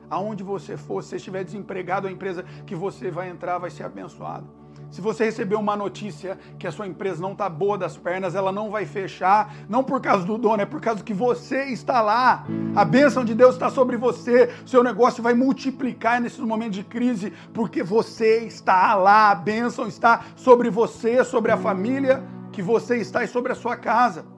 Aonde 0.09 0.43
você 0.43 0.77
for, 0.77 1.03
se 1.03 1.15
estiver 1.15 1.43
desempregado, 1.43 2.07
a 2.07 2.11
empresa 2.11 2.45
que 2.65 2.75
você 2.75 3.11
vai 3.11 3.29
entrar 3.29 3.57
vai 3.57 3.69
ser 3.69 3.83
abençoada. 3.83 4.45
Se 4.89 5.01
você 5.01 5.25
receber 5.25 5.55
uma 5.55 5.75
notícia 5.75 6.39
que 6.57 6.65
a 6.65 6.71
sua 6.71 6.87
empresa 6.87 7.21
não 7.21 7.33
está 7.33 7.49
boa 7.49 7.77
das 7.77 7.97
pernas, 7.97 8.35
ela 8.35 8.53
não 8.53 8.71
vai 8.71 8.85
fechar, 8.85 9.53
não 9.67 9.83
por 9.83 9.99
causa 9.99 10.25
do 10.25 10.37
dono, 10.37 10.61
é 10.61 10.65
por 10.65 10.79
causa 10.79 11.03
que 11.03 11.13
você 11.13 11.65
está 11.65 12.01
lá. 12.01 12.45
A 12.73 12.85
bênção 12.85 13.25
de 13.25 13.35
Deus 13.35 13.55
está 13.55 13.69
sobre 13.69 13.97
você. 13.97 14.49
Seu 14.65 14.83
negócio 14.83 15.21
vai 15.21 15.33
multiplicar 15.33 16.21
nesses 16.21 16.39
momentos 16.39 16.77
de 16.77 16.83
crise, 16.83 17.33
porque 17.53 17.83
você 17.83 18.45
está 18.45 18.95
lá. 18.95 19.31
A 19.31 19.35
bênção 19.35 19.87
está 19.87 20.23
sobre 20.37 20.69
você, 20.69 21.23
sobre 21.25 21.51
a 21.51 21.57
família 21.57 22.23
que 22.53 22.61
você 22.61 22.97
está 22.97 23.23
e 23.23 23.27
sobre 23.27 23.51
a 23.51 23.55
sua 23.55 23.75
casa. 23.75 24.36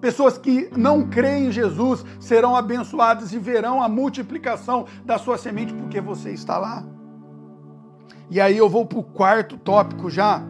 Pessoas 0.00 0.36
que 0.36 0.70
não 0.76 1.08
creem 1.08 1.46
em 1.46 1.52
Jesus 1.52 2.04
serão 2.20 2.54
abençoadas 2.54 3.32
e 3.32 3.38
verão 3.38 3.82
a 3.82 3.88
multiplicação 3.88 4.86
da 5.04 5.18
sua 5.18 5.38
semente 5.38 5.72
porque 5.72 6.00
você 6.00 6.30
está 6.30 6.58
lá. 6.58 6.84
E 8.28 8.40
aí 8.40 8.56
eu 8.56 8.68
vou 8.68 8.84
para 8.84 8.98
o 8.98 9.04
quarto 9.04 9.56
tópico 9.56 10.10
já, 10.10 10.42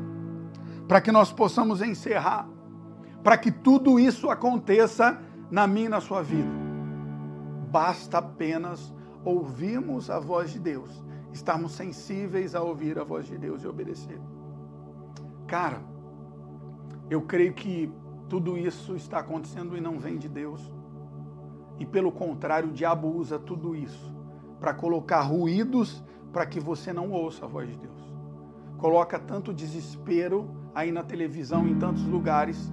para 0.89 1.01
que 1.01 1.13
nós 1.13 1.33
possamos 1.33 1.81
encerrar, 1.83 2.49
para 3.23 3.37
que 3.37 3.51
tudo 3.51 4.01
isso 4.01 4.31
aconteça 4.31 5.19
na 5.51 5.67
minha 5.67 5.87
e 5.87 5.91
na 5.91 6.01
sua 6.01 6.23
vida. 6.23 6.51
Basta 7.71 8.19
apenas 8.19 8.93
ouvirmos 9.25 10.09
a 10.11 10.19
voz 10.19 10.51
de 10.53 10.59
Deus, 10.59 11.05
estarmos 11.33 11.73
sensíveis 11.73 12.55
a 12.55 12.63
ouvir 12.63 12.99
a 12.99 13.05
voz 13.05 13.27
de 13.27 13.37
Deus 13.37 13.63
e 13.63 13.67
obedecer. 13.67 14.21
Cara, 15.47 15.81
eu 17.11 17.23
creio 17.23 17.53
que 17.53 17.93
tudo 18.29 18.57
isso 18.59 18.97
está 18.97 19.19
acontecendo 19.19 19.77
e 19.77 19.81
não 19.81 19.99
vem 19.99 20.19
de 20.19 20.29
Deus. 20.29 20.73
E 21.79 21.87
pelo 21.87 22.11
contrário, 22.11 22.71
o 22.71 22.73
diabo 22.73 23.09
usa 23.09 23.39
tudo 23.39 23.75
isso 23.75 24.15
para 24.61 24.73
colocar 24.73 25.21
ruídos 25.21 26.03
para 26.33 26.47
que 26.47 26.59
você 26.59 26.93
não 26.93 27.11
ouça 27.13 27.45
a 27.45 27.49
voz 27.49 27.69
de 27.69 27.77
Deus. 27.77 28.15
Coloca 28.79 29.19
tanto 29.19 29.55
desespero 29.55 30.51
aí 30.75 30.93
na 30.93 31.03
televisão, 31.03 31.67
em 31.67 31.79
tantos 31.79 32.05
lugares, 32.05 32.71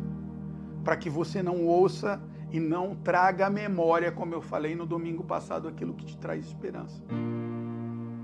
para 0.84 0.98
que 0.98 1.10
você 1.10 1.42
não 1.42 1.66
ouça 1.66 2.22
e 2.52 2.60
não 2.60 2.96
traga 2.96 3.50
memória, 3.50 4.12
como 4.12 4.34
eu 4.34 4.42
falei 4.42 4.76
no 4.76 4.86
domingo 4.86 5.24
passado, 5.24 5.68
aquilo 5.68 5.94
que 5.94 6.06
te 6.06 6.18
traz 6.18 6.46
esperança. 6.46 7.02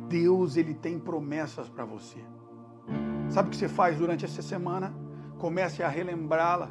Deus, 0.09 0.57
ele 0.57 0.73
tem 0.73 0.99
promessas 0.99 1.69
para 1.69 1.85
você. 1.85 2.19
Sabe 3.29 3.47
o 3.47 3.51
que 3.51 3.57
você 3.57 3.69
faz 3.69 3.97
durante 3.97 4.25
essa 4.25 4.41
semana? 4.41 4.93
Comece 5.37 5.83
a 5.83 5.87
relembrá-la. 5.87 6.69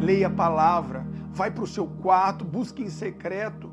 Leia 0.00 0.26
a 0.26 0.30
palavra, 0.30 1.06
vai 1.32 1.50
para 1.50 1.64
o 1.64 1.66
seu 1.66 1.86
quarto, 1.86 2.44
busque 2.44 2.82
em 2.82 2.90
secreto, 2.90 3.69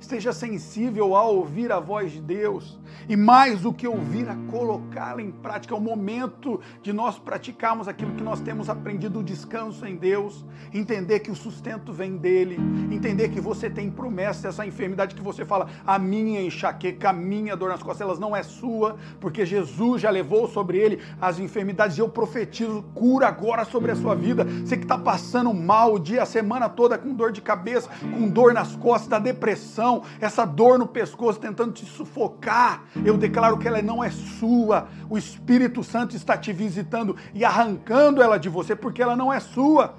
esteja 0.00 0.32
sensível 0.32 1.16
a 1.16 1.24
ouvir 1.24 1.72
a 1.72 1.80
voz 1.80 2.12
de 2.12 2.20
Deus 2.20 2.78
e 3.08 3.16
mais 3.16 3.60
do 3.60 3.72
que 3.72 3.86
ouvir, 3.86 4.28
a 4.28 4.34
colocá-la 4.50 5.22
em 5.22 5.30
prática. 5.30 5.74
É 5.74 5.76
o 5.76 5.80
momento 5.80 6.60
de 6.82 6.92
nós 6.92 7.18
praticarmos 7.18 7.88
aquilo 7.88 8.14
que 8.14 8.22
nós 8.22 8.40
temos 8.40 8.68
aprendido, 8.68 9.20
o 9.20 9.22
descanso 9.22 9.86
em 9.86 9.96
Deus, 9.96 10.44
entender 10.72 11.20
que 11.20 11.30
o 11.30 11.36
sustento 11.36 11.92
vem 11.92 12.16
dele, 12.16 12.58
entender 12.90 13.28
que 13.28 13.40
você 13.40 13.70
tem 13.70 13.90
promessa, 13.90 14.48
essa 14.48 14.66
enfermidade 14.66 15.14
que 15.14 15.22
você 15.22 15.44
fala, 15.44 15.68
a 15.86 15.98
minha 15.98 16.42
enxaqueca, 16.42 17.10
a 17.10 17.12
minha 17.12 17.56
dor 17.56 17.70
nas 17.70 17.82
costas, 17.82 18.00
elas 18.00 18.18
não 18.18 18.34
é 18.34 18.42
sua, 18.42 18.96
porque 19.20 19.46
Jesus 19.46 20.02
já 20.02 20.10
levou 20.10 20.48
sobre 20.48 20.78
ele 20.78 21.00
as 21.20 21.38
enfermidades 21.38 21.96
e 21.96 22.00
eu 22.00 22.08
profetizo 22.08 22.84
cura 22.94 23.28
agora 23.28 23.64
sobre 23.64 23.92
a 23.92 23.96
sua 23.96 24.14
vida. 24.14 24.44
Você 24.44 24.76
que 24.76 24.84
está 24.84 24.98
passando 24.98 25.52
mal 25.54 25.94
o 25.94 25.98
dia, 25.98 26.22
a 26.22 26.26
semana 26.26 26.68
toda 26.68 26.98
com 26.98 27.14
dor 27.14 27.30
de 27.30 27.40
cabeça, 27.40 27.88
com 28.00 28.28
dor 28.28 28.52
nas 28.52 28.74
costas, 28.76 29.08
da 29.08 29.18
depressão, 29.18 29.85
essa 30.20 30.44
dor 30.44 30.78
no 30.78 30.86
pescoço 30.86 31.38
tentando 31.38 31.72
te 31.72 31.84
sufocar, 31.84 32.84
eu 33.04 33.16
declaro 33.16 33.58
que 33.58 33.68
ela 33.68 33.80
não 33.82 34.02
é 34.02 34.10
sua. 34.10 34.88
O 35.08 35.16
Espírito 35.16 35.82
Santo 35.82 36.16
está 36.16 36.36
te 36.36 36.52
visitando 36.52 37.16
e 37.34 37.44
arrancando 37.44 38.22
ela 38.22 38.38
de 38.38 38.48
você, 38.48 38.74
porque 38.74 39.02
ela 39.02 39.16
não 39.16 39.32
é 39.32 39.40
sua. 39.40 39.94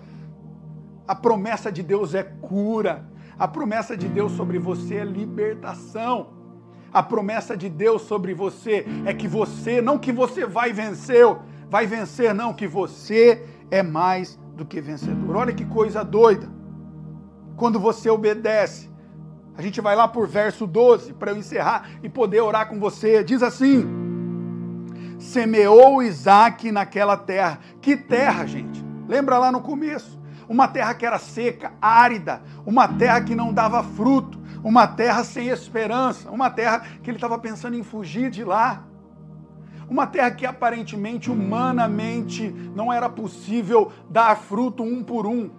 A 1.07 1.15
promessa 1.15 1.71
de 1.71 1.81
Deus 1.81 2.13
é 2.13 2.23
cura. 2.23 3.05
A 3.39 3.47
promessa 3.47 3.95
de 3.95 4.07
Deus 4.07 4.31
sobre 4.33 4.57
você 4.57 4.95
é 4.95 5.05
libertação. 5.05 6.37
A 6.91 7.03
promessa 7.03 7.55
de 7.55 7.69
Deus 7.69 8.01
sobre 8.01 8.33
você 8.33 8.85
é 9.05 9.13
que 9.13 9.27
você, 9.27 9.81
não 9.81 9.99
que 9.99 10.11
você 10.11 10.45
vai 10.45 10.73
vencer, 10.73 11.25
vai 11.69 11.85
vencer, 11.85 12.33
não, 12.33 12.53
que 12.53 12.67
você 12.67 13.45
é 13.69 13.83
mais 13.83 14.39
do 14.55 14.65
que 14.65 14.81
vencedor. 14.81 15.35
Olha 15.35 15.53
que 15.53 15.65
coisa 15.65 16.03
doida. 16.03 16.49
Quando 17.55 17.79
você 17.79 18.09
obedece, 18.09 18.89
a 19.57 19.61
gente 19.61 19.81
vai 19.81 19.95
lá 19.95 20.07
por 20.07 20.27
verso 20.27 20.67
12 20.67 21.13
para 21.13 21.31
eu 21.31 21.37
encerrar 21.37 21.89
e 22.03 22.07
poder 22.07 22.41
orar 22.41 22.69
com 22.69 22.79
você. 22.79 23.23
Diz 23.23 23.41
assim: 23.41 23.87
Semeou 25.17 26.03
Isaac 26.03 26.71
naquela 26.71 27.17
terra. 27.17 27.59
Que 27.81 27.97
terra, 27.97 28.45
gente? 28.45 28.85
Lembra 29.07 29.39
lá 29.39 29.51
no 29.51 29.61
começo? 29.61 30.21
Uma 30.47 30.67
terra 30.67 30.93
que 30.93 31.05
era 31.05 31.17
seca, 31.17 31.73
árida, 31.81 32.41
uma 32.65 32.87
terra 32.87 33.19
que 33.21 33.33
não 33.33 33.51
dava 33.51 33.83
fruto, 33.83 34.39
uma 34.63 34.85
terra 34.85 35.23
sem 35.23 35.47
esperança, 35.47 36.29
uma 36.29 36.51
terra 36.51 36.83
que 37.01 37.09
ele 37.09 37.17
estava 37.17 37.39
pensando 37.39 37.75
em 37.75 37.83
fugir 37.83 38.29
de 38.29 38.43
lá. 38.43 38.83
Uma 39.89 40.05
terra 40.05 40.29
que 40.31 40.45
aparentemente, 40.45 41.31
humanamente, 41.31 42.49
não 42.75 42.93
era 42.93 43.09
possível 43.09 43.91
dar 44.07 44.37
fruto 44.37 44.83
um 44.83 45.03
por 45.03 45.25
um 45.25 45.49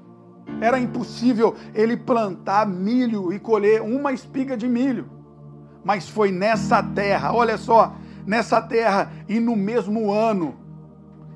era 0.61 0.79
impossível 0.79 1.55
ele 1.75 1.97
plantar 1.97 2.67
milho 2.67 3.33
e 3.33 3.39
colher 3.39 3.81
uma 3.81 4.13
espiga 4.13 4.57
de 4.57 4.69
milho. 4.69 5.09
Mas 5.85 6.09
foi 6.09 6.31
nessa 6.33 6.83
terra, 6.83 7.33
olha 7.33 7.57
só, 7.57 7.95
nessa 8.27 8.61
terra 8.61 9.13
e 9.29 9.39
no 9.41 9.57
mesmo 9.57 10.13
ano, 10.13 10.57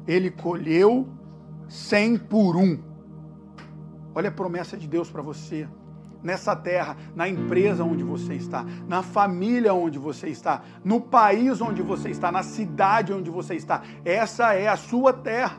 ele 0.06 0.30
colheu 0.30 1.08
cem 1.68 2.16
por 2.18 2.56
um. 2.56 2.78
Olha 4.14 4.28
a 4.28 4.32
promessa 4.32 4.76
de 4.76 4.86
Deus 4.86 5.10
para 5.10 5.22
você. 5.22 5.66
Nessa 6.22 6.54
terra, 6.54 6.96
na 7.16 7.28
empresa 7.28 7.82
onde 7.82 8.04
você 8.04 8.34
está, 8.34 8.64
na 8.86 9.02
família 9.02 9.74
onde 9.74 9.98
você 9.98 10.28
está, 10.28 10.62
no 10.84 11.00
país 11.00 11.60
onde 11.60 11.82
você 11.82 12.10
está, 12.10 12.30
na 12.30 12.44
cidade 12.44 13.12
onde 13.12 13.28
você 13.28 13.56
está. 13.56 13.82
Essa 14.04 14.54
é 14.54 14.68
a 14.68 14.76
sua 14.76 15.12
terra. 15.12 15.56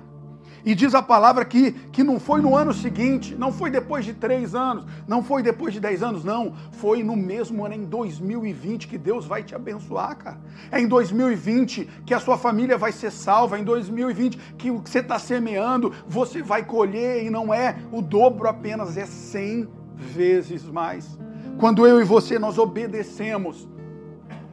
E 0.65 0.73
diz 0.73 0.95
a 0.95 1.02
palavra 1.02 1.43
que, 1.43 1.71
que 1.91 2.04
não 2.04 2.19
foi 2.19 2.41
no 2.41 2.56
ano 2.56 2.73
seguinte, 2.73 3.36
não 3.36 3.52
foi 3.52 3.69
depois 3.69 4.06
de 4.06 4.13
três 4.13 4.56
anos, 4.56 4.86
não 5.06 5.21
foi 5.21 5.43
depois 5.43 5.73
de 5.73 5.80
dez 5.80 6.02
anos, 6.02 6.23
não. 6.23 6.54
Foi 6.71 7.04
no 7.04 7.17
mesmo 7.17 7.65
ano, 7.65 7.76
em 7.76 7.84
2020, 7.84 8.88
que 8.88 8.97
Deus 8.97 9.26
vai 9.26 9.43
te 9.43 9.54
abençoar, 9.54 10.17
cara. 10.17 10.38
É 10.71 10.80
em 10.80 10.88
2020 10.88 11.89
que 12.06 12.13
a 12.13 12.19
sua 12.19 12.38
família 12.38 12.78
vai 12.78 12.93
ser 12.93 13.12
salva, 13.12 13.58
é 13.58 13.60
em 13.60 13.63
2020 13.63 14.38
que 14.58 14.71
o 14.71 14.80
que 14.80 14.89
você 14.89 14.99
está 14.99 15.19
semeando, 15.19 15.93
você 16.08 16.41
vai 16.41 16.63
colher, 16.63 17.26
e 17.26 17.30
não 17.30 17.54
é 17.54 17.76
o 17.91 18.02
dobro 18.02 18.47
apenas, 18.47 18.95
é 18.95 19.06
cem 19.06 19.67
vezes 19.97 20.63
mais. 20.63 21.17
Quando 21.58 21.86
eu 21.86 22.02
e 22.02 22.04
você 22.04 22.39
nós 22.39 22.58
obedecemos, 22.58 23.67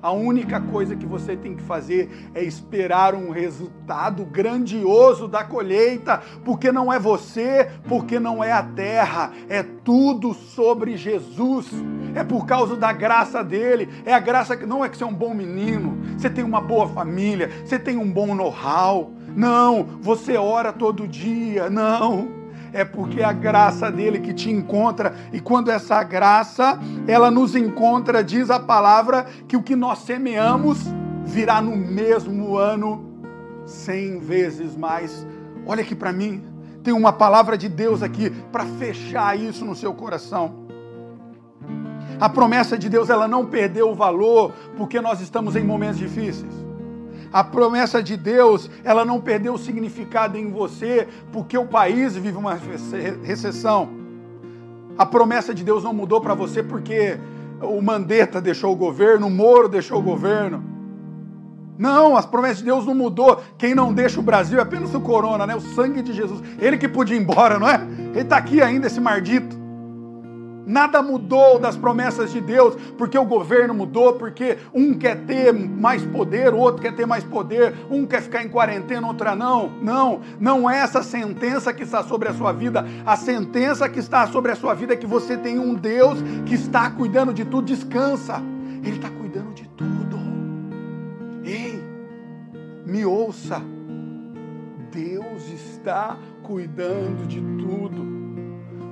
a 0.02 0.10
única 0.12 0.60
coisa 0.60 0.96
que 0.96 1.06
você 1.06 1.36
tem 1.36 1.54
que 1.54 1.62
fazer 1.62 2.30
é 2.34 2.42
esperar 2.42 3.14
um 3.14 3.30
resultado 3.30 4.24
grandioso 4.24 5.28
da 5.28 5.44
colheita, 5.44 6.22
porque 6.44 6.72
não 6.72 6.92
é 6.92 6.98
você, 6.98 7.70
porque 7.88 8.18
não 8.18 8.42
é 8.42 8.52
a 8.52 8.62
terra, 8.62 9.32
é 9.48 9.62
tudo 9.62 10.32
sobre 10.32 10.96
Jesus. 10.96 11.68
É 12.14 12.24
por 12.24 12.46
causa 12.46 12.76
da 12.76 12.92
graça 12.92 13.44
dele. 13.44 13.88
É 14.04 14.14
a 14.14 14.20
graça 14.20 14.56
que 14.56 14.66
não 14.66 14.84
é 14.84 14.88
que 14.88 14.96
você 14.96 15.04
é 15.04 15.06
um 15.06 15.14
bom 15.14 15.34
menino, 15.34 15.98
você 16.16 16.30
tem 16.30 16.44
uma 16.44 16.60
boa 16.60 16.88
família, 16.88 17.50
você 17.64 17.78
tem 17.78 17.96
um 17.96 18.10
bom 18.10 18.34
know-how. 18.34 19.12
Não, 19.36 19.84
você 20.00 20.36
ora 20.36 20.72
todo 20.72 21.06
dia. 21.06 21.70
Não 21.70 22.39
é 22.72 22.85
porque 22.85 23.22
a 23.22 23.33
graça 23.33 23.90
dele 23.90 24.20
que 24.20 24.33
te 24.33 24.50
encontra, 24.50 25.14
e 25.33 25.40
quando 25.40 25.70
essa 25.70 26.02
graça, 26.02 26.78
ela 27.06 27.30
nos 27.30 27.54
encontra, 27.54 28.22
diz 28.22 28.50
a 28.50 28.61
palavra, 28.61 29.26
que 29.48 29.56
o 29.56 29.62
que 29.62 29.76
nós 29.76 30.00
semeamos 30.00 30.78
virá 31.24 31.61
no 31.61 31.76
mesmo 31.76 32.56
ano 32.56 33.04
cem 33.66 34.18
vezes 34.18 34.76
mais. 34.76 35.26
Olha 35.66 35.83
aqui 35.83 35.94
para 35.94 36.12
mim, 36.12 36.42
tem 36.83 36.92
uma 36.92 37.12
palavra 37.12 37.56
de 37.56 37.68
Deus 37.68 38.02
aqui 38.02 38.30
para 38.50 38.64
fechar 38.64 39.38
isso 39.38 39.64
no 39.64 39.76
seu 39.76 39.94
coração. 39.94 40.66
A 42.18 42.28
promessa 42.28 42.76
de 42.76 42.88
Deus, 42.88 43.09
ela 43.09 43.26
não 43.26 43.46
perdeu 43.46 43.90
o 43.90 43.94
valor 43.94 44.52
porque 44.76 45.00
nós 45.00 45.20
estamos 45.20 45.56
em 45.56 45.64
momentos 45.64 45.98
difíceis. 45.98 46.52
A 47.33 47.45
promessa 47.45 48.03
de 48.03 48.16
Deus, 48.16 48.69
ela 48.83 49.05
não 49.05 49.21
perdeu 49.21 49.55
o 49.55 49.59
significado 49.59 50.37
em 50.37 50.51
você 50.51 51.07
porque 51.33 51.57
o 51.57 51.66
país 51.66 52.16
vive 52.16 52.37
uma 52.37 52.59
recessão. 53.23 53.88
A 54.99 55.07
promessa 55.07 55.55
de 55.55 55.62
Deus 55.62 55.85
não 55.85 55.95
mudou 55.95 56.21
para 56.21 56.35
você 56.35 56.62
porque 56.62 57.19
o 57.62 57.81
Mandetta 57.81 58.40
deixou 58.40 58.73
o 58.73 58.77
governo, 58.77 59.29
o 59.29 59.31
Moro 59.31 59.69
deixou 59.69 59.99
o 59.99 60.03
governo. 60.03 60.62
Não, 61.79 62.16
as 62.16 62.27
promessas 62.27 62.59
de 62.59 62.64
Deus 62.64 62.85
não 62.85 62.95
mudou. 62.95 63.40
Quem 63.57 63.75
não 63.75 63.95
deixa 63.95 64.21
o 64.21 64.23
Brasil 64.23 64.59
é 64.59 64.62
apenas 64.62 64.93
o 64.95 65.01
corona, 65.01 65.47
né? 65.47 65.57
O 65.57 65.61
sangue 65.61 66.03
de 66.03 66.12
Jesus. 66.12 66.43
Ele 66.59 66.77
que 66.77 66.88
podia 66.88 67.16
ir 67.16 67.21
embora, 67.21 67.59
não 67.59 67.66
é? 67.66 67.81
Ele 68.12 68.21
está 68.21 68.37
aqui 68.37 68.61
ainda, 68.61 68.87
esse 68.87 69.01
mardito. 69.01 69.60
Nada 70.70 71.02
mudou 71.02 71.59
das 71.59 71.76
promessas 71.76 72.30
de 72.30 72.40
Deus, 72.40 72.76
porque 72.96 73.18
o 73.18 73.24
governo 73.24 73.74
mudou, 73.74 74.12
porque 74.12 74.56
um 74.72 74.94
quer 74.94 75.16
ter 75.24 75.52
mais 75.52 76.00
poder, 76.04 76.54
o 76.54 76.59
outro 76.59 76.80
quer 76.80 76.94
ter 76.94 77.04
mais 77.04 77.24
poder, 77.24 77.74
um 77.90 78.06
quer 78.06 78.22
ficar 78.22 78.44
em 78.44 78.48
quarentena, 78.48 79.04
outra 79.04 79.35
não. 79.35 79.68
Não, 79.83 80.20
não 80.38 80.70
é 80.70 80.78
essa 80.78 81.02
sentença 81.02 81.72
que 81.72 81.83
está 81.83 82.04
sobre 82.04 82.28
a 82.28 82.35
sua 82.35 82.52
vida. 82.52 82.87
A 83.04 83.16
sentença 83.16 83.88
que 83.88 83.98
está 83.98 84.28
sobre 84.28 84.52
a 84.52 84.54
sua 84.54 84.72
vida 84.72 84.92
é 84.92 84.96
que 84.96 85.09
você 85.09 85.37
tem 85.37 85.59
um 85.59 85.74
Deus 85.74 86.20
que 86.46 86.54
está 86.54 86.88
cuidando 86.88 87.35
de 87.35 87.44
tudo. 87.44 87.66
Descansa, 87.66 88.40
Ele 88.85 88.94
está 88.94 89.11
cuidando 89.11 89.52
de 89.52 89.68
tudo. 89.70 90.20
Ei, 91.42 91.83
me 92.87 93.04
ouça. 93.04 93.61
Deus 94.92 95.50
está 95.50 96.16
cuidando 96.44 97.26
de 97.26 97.40
tudo 97.40 97.60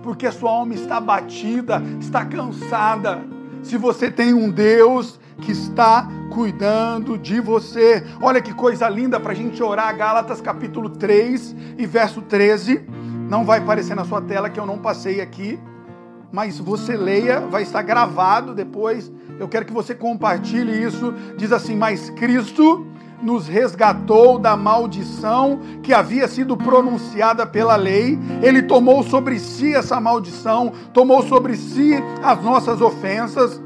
porque 0.09 0.27
a 0.27 0.33
sua 0.33 0.51
alma 0.51 0.73
está 0.73 0.99
batida, 0.99 1.83
está 2.01 2.25
cansada. 2.25 3.23
Se 3.63 3.77
você 3.77 4.11
tem 4.11 4.33
um 4.33 4.49
Deus 4.49 5.21
que 5.43 5.53
está 5.53 6.09
cuidando 6.33 7.19
de 7.19 7.39
você. 7.41 8.03
Olha 8.23 8.41
que 8.41 8.55
coisa 8.55 8.89
linda 8.89 9.21
para 9.21 9.33
a 9.33 9.35
gente 9.35 9.63
orar. 9.63 9.95
Gálatas 9.95 10.41
capítulo 10.41 10.89
3 10.89 11.55
e 11.77 11.85
verso 11.85 12.23
13. 12.23 12.89
Não 13.29 13.45
vai 13.45 13.59
aparecer 13.59 13.95
na 13.95 14.07
sua 14.07 14.23
tela 14.23 14.49
que 14.49 14.59
eu 14.59 14.65
não 14.65 14.79
passei 14.79 15.21
aqui, 15.21 15.61
mas 16.33 16.59
você 16.59 16.97
leia, 16.97 17.41
vai 17.41 17.63
estar 17.63 17.83
gravado 17.83 18.55
depois. 18.55 19.13
Eu 19.39 19.47
quero 19.47 19.67
que 19.67 19.75
você 19.75 19.95
compartilhe 19.95 20.73
isso. 20.83 21.13
Diz 21.37 21.53
assim: 21.53 21.77
Mas 21.77 22.09
Cristo 22.09 22.87
nos 23.23 23.49
resgatou 23.49 24.39
da 24.39 24.57
maldição 24.57 25.61
que 25.83 25.93
havia 25.93 26.29
sido 26.29 26.57
pronunciada 26.57 27.47
pela 27.47 27.77
lei. 27.77 28.19
Ele 28.43 28.63
tomou 28.63 29.03
sobre 29.03 29.39
si 29.39 29.75
essa 29.75 30.01
maldição, 30.01 30.73
tomou 30.93 31.23
sobre 31.23 31.57
si 31.57 31.95
as 32.23 32.43
nossas 32.43 32.81
ofensas 32.81 33.61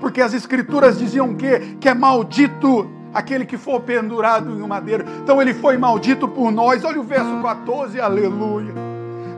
porque 0.00 0.20
as 0.20 0.34
escrituras 0.34 0.98
diziam 0.98 1.34
que 1.34 1.58
que 1.80 1.88
é 1.88 1.94
maldito 1.94 2.86
aquele 3.14 3.46
que 3.46 3.56
for 3.56 3.80
pendurado 3.80 4.50
em 4.50 4.60
um 4.60 4.66
madeiro. 4.66 5.04
Então 5.22 5.40
ele 5.40 5.54
foi 5.54 5.78
maldito 5.78 6.28
por 6.28 6.52
nós. 6.52 6.84
Olha 6.84 7.00
o 7.00 7.04
verso 7.04 7.40
14, 7.40 8.00
aleluia. 8.00 8.74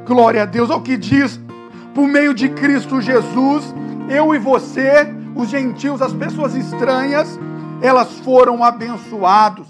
Glória 0.07 0.43
a 0.43 0.47
Deus. 0.47 0.71
O 0.71 0.81
que 0.81 0.97
diz: 0.97 1.39
por 1.95 2.09
meio 2.09 2.35
de 2.35 2.49
Cristo 2.49 3.01
Jesus, 3.01 3.75
eu 4.09 4.35
e 4.35 4.39
você, 4.39 5.07
os 5.37 5.49
gentios, 5.49 6.03
as 6.03 6.13
pessoas 6.13 6.55
estranhas, 6.57 7.39
elas 7.81 8.19
foram 8.21 8.63
abençoados 8.63 9.67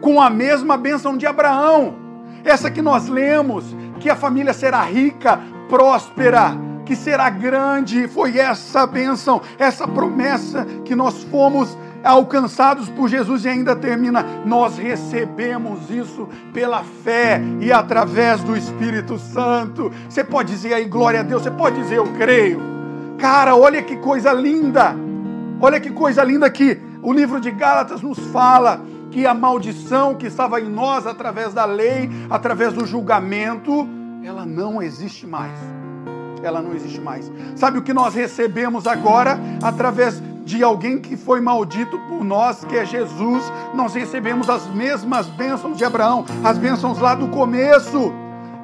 com 0.00 0.20
a 0.20 0.28
mesma 0.28 0.76
bênção 0.76 1.16
de 1.16 1.26
Abraão. 1.26 1.94
Essa 2.44 2.70
que 2.70 2.82
nós 2.82 3.08
lemos, 3.08 3.64
que 4.00 4.10
a 4.10 4.16
família 4.16 4.52
será 4.52 4.82
rica, 4.82 5.40
próspera, 5.68 6.54
que 6.84 6.94
será 6.94 7.30
grande. 7.30 8.06
Foi 8.06 8.38
essa 8.38 8.86
bênção, 8.86 9.40
essa 9.58 9.88
promessa 9.88 10.66
que 10.84 10.94
nós 10.94 11.24
fomos 11.24 11.76
alcançados 12.04 12.90
por 12.90 13.08
Jesus 13.08 13.46
e 13.46 13.48
ainda 13.48 13.74
termina. 13.74 14.22
Nós 14.44 14.76
recebemos 14.76 15.90
isso 15.90 16.28
pela 16.52 16.84
fé 17.02 17.40
e 17.60 17.72
através 17.72 18.42
do 18.42 18.54
Espírito 18.54 19.18
Santo. 19.18 19.90
Você 20.06 20.22
pode 20.22 20.52
dizer 20.52 20.74
aí, 20.74 20.84
glória 20.84 21.20
a 21.20 21.22
Deus, 21.22 21.42
você 21.42 21.50
pode 21.50 21.80
dizer, 21.80 21.96
eu 21.96 22.12
creio. 22.12 22.60
Cara, 23.18 23.56
olha 23.56 23.82
que 23.82 23.96
coisa 23.96 24.32
linda. 24.32 24.94
Olha 25.60 25.80
que 25.80 25.90
coisa 25.90 26.22
linda 26.22 26.50
que 26.50 26.80
o 27.02 27.12
livro 27.12 27.40
de 27.40 27.50
Gálatas 27.50 28.02
nos 28.02 28.18
fala 28.18 28.80
que 29.10 29.26
a 29.26 29.34
maldição 29.34 30.14
que 30.14 30.26
estava 30.26 30.60
em 30.60 30.68
nós 30.68 31.06
através 31.06 31.54
da 31.54 31.64
lei, 31.64 32.10
através 32.28 32.72
do 32.72 32.84
julgamento, 32.84 33.88
ela 34.24 34.44
não 34.44 34.82
existe 34.82 35.26
mais 35.26 35.58
ela 36.46 36.60
não 36.60 36.74
existe 36.74 37.00
mais. 37.00 37.30
Sabe 37.56 37.78
o 37.78 37.82
que 37.82 37.94
nós 37.94 38.14
recebemos 38.14 38.86
agora 38.86 39.38
através 39.62 40.22
de 40.44 40.62
alguém 40.62 40.98
que 40.98 41.16
foi 41.16 41.40
maldito 41.40 41.98
por 42.00 42.22
nós, 42.22 42.64
que 42.64 42.76
é 42.76 42.84
Jesus? 42.84 43.42
Nós 43.74 43.94
recebemos 43.94 44.50
as 44.50 44.66
mesmas 44.74 45.26
bênçãos 45.26 45.78
de 45.78 45.84
Abraão, 45.84 46.24
as 46.44 46.58
bênçãos 46.58 46.98
lá 46.98 47.14
do 47.14 47.28
começo 47.28 48.12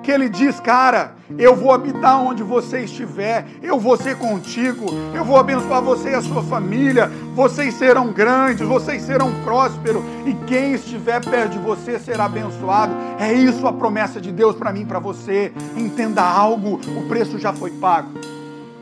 que 0.02 0.10
ele 0.10 0.28
diz, 0.28 0.58
cara, 0.60 1.14
eu 1.38 1.54
vou 1.54 1.72
habitar 1.72 2.20
onde 2.20 2.42
você 2.42 2.80
estiver, 2.80 3.46
eu 3.62 3.78
vou 3.78 3.96
ser 3.96 4.16
contigo, 4.16 4.86
eu 5.14 5.24
vou 5.24 5.36
abençoar 5.36 5.82
você 5.82 6.10
e 6.10 6.14
a 6.14 6.22
sua 6.22 6.42
família, 6.42 7.10
vocês 7.34 7.74
serão 7.74 8.12
grandes, 8.12 8.66
vocês 8.66 9.02
serão 9.02 9.32
prósperos, 9.42 10.02
e 10.26 10.32
quem 10.46 10.72
estiver 10.72 11.24
perto 11.24 11.52
de 11.52 11.58
você 11.58 11.98
será 11.98 12.24
abençoado. 12.24 12.94
É 13.18 13.32
isso 13.32 13.66
a 13.66 13.72
promessa 13.72 14.20
de 14.20 14.32
Deus 14.32 14.56
para 14.56 14.72
mim, 14.72 14.86
para 14.86 14.98
você. 14.98 15.52
Entenda 15.76 16.22
algo, 16.22 16.80
o 16.96 17.08
preço 17.08 17.38
já 17.38 17.52
foi 17.52 17.70
pago. 17.72 18.18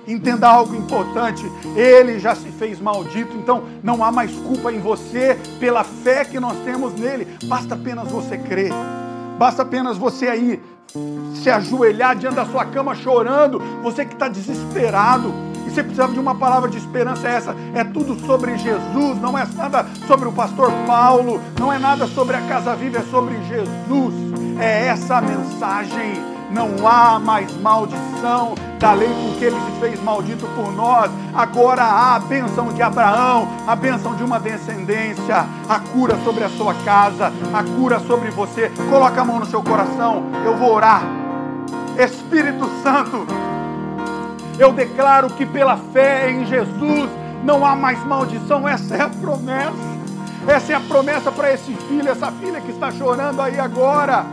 Entenda 0.06 0.48
algo 0.48 0.74
importante, 0.74 1.44
ele 1.76 2.18
já 2.18 2.34
se 2.34 2.48
fez 2.52 2.80
maldito, 2.80 3.36
então 3.36 3.64
não 3.82 4.02
há 4.02 4.10
mais 4.10 4.32
culpa 4.32 4.72
em 4.72 4.80
você 4.80 5.38
pela 5.60 5.84
fé 5.84 6.24
que 6.24 6.40
nós 6.40 6.56
temos 6.64 6.94
nele, 6.94 7.28
basta 7.44 7.74
apenas 7.74 8.10
você 8.10 8.38
crer. 8.38 8.72
Basta 9.38 9.62
apenas 9.62 9.96
você 9.98 10.26
aí 10.26 10.60
se 11.34 11.50
ajoelhar 11.50 12.16
diante 12.16 12.36
da 12.36 12.46
sua 12.46 12.64
cama 12.64 12.94
chorando, 12.94 13.60
você 13.82 14.04
que 14.04 14.14
está 14.14 14.28
desesperado, 14.28 15.32
e 15.66 15.70
você 15.70 15.82
precisava 15.82 16.12
de 16.12 16.18
uma 16.18 16.34
palavra 16.34 16.68
de 16.68 16.78
esperança, 16.78 17.28
é 17.28 17.34
essa 17.34 17.54
é 17.74 17.84
tudo 17.84 18.18
sobre 18.24 18.56
Jesus, 18.56 19.20
não 19.20 19.38
é 19.38 19.46
nada 19.54 19.86
sobre 20.06 20.28
o 20.28 20.32
pastor 20.32 20.72
Paulo, 20.86 21.40
não 21.58 21.72
é 21.72 21.78
nada 21.78 22.06
sobre 22.06 22.36
a 22.36 22.40
Casa 22.42 22.74
Viva, 22.74 22.98
é 22.98 23.02
sobre 23.02 23.34
Jesus, 23.44 24.14
é 24.60 24.86
essa 24.86 25.18
a 25.18 25.20
mensagem 25.20 26.37
não 26.50 26.86
há 26.86 27.18
mais 27.18 27.54
maldição 27.58 28.54
da 28.78 28.92
lei, 28.92 29.08
porque 29.24 29.46
ele 29.46 29.56
se 29.56 29.80
fez 29.80 30.02
maldito 30.02 30.46
por 30.54 30.72
nós. 30.72 31.10
Agora 31.34 31.82
há 31.82 32.16
a 32.16 32.18
bênção 32.20 32.72
de 32.72 32.82
Abraão, 32.82 33.48
a 33.66 33.74
bênção 33.74 34.14
de 34.14 34.22
uma 34.22 34.38
descendência, 34.38 35.46
a 35.68 35.80
cura 35.80 36.16
sobre 36.24 36.44
a 36.44 36.48
sua 36.48 36.74
casa, 36.84 37.32
a 37.52 37.62
cura 37.62 37.98
sobre 38.00 38.30
você. 38.30 38.70
Coloca 38.88 39.20
a 39.20 39.24
mão 39.24 39.40
no 39.40 39.46
seu 39.46 39.62
coração, 39.62 40.24
eu 40.44 40.56
vou 40.56 40.72
orar. 40.72 41.02
Espírito 41.98 42.68
Santo, 42.82 43.26
eu 44.58 44.72
declaro 44.72 45.30
que 45.30 45.44
pela 45.44 45.76
fé 45.76 46.30
em 46.30 46.46
Jesus 46.46 47.10
não 47.42 47.64
há 47.64 47.74
mais 47.74 48.04
maldição, 48.04 48.68
essa 48.68 48.94
é 48.96 49.02
a 49.02 49.08
promessa. 49.08 49.98
Essa 50.46 50.72
é 50.72 50.76
a 50.76 50.80
promessa 50.80 51.30
para 51.30 51.52
esse 51.52 51.74
filho, 51.74 52.08
essa 52.08 52.32
filha 52.32 52.58
que 52.60 52.70
está 52.70 52.90
chorando 52.90 53.42
aí 53.42 53.60
agora. 53.60 54.24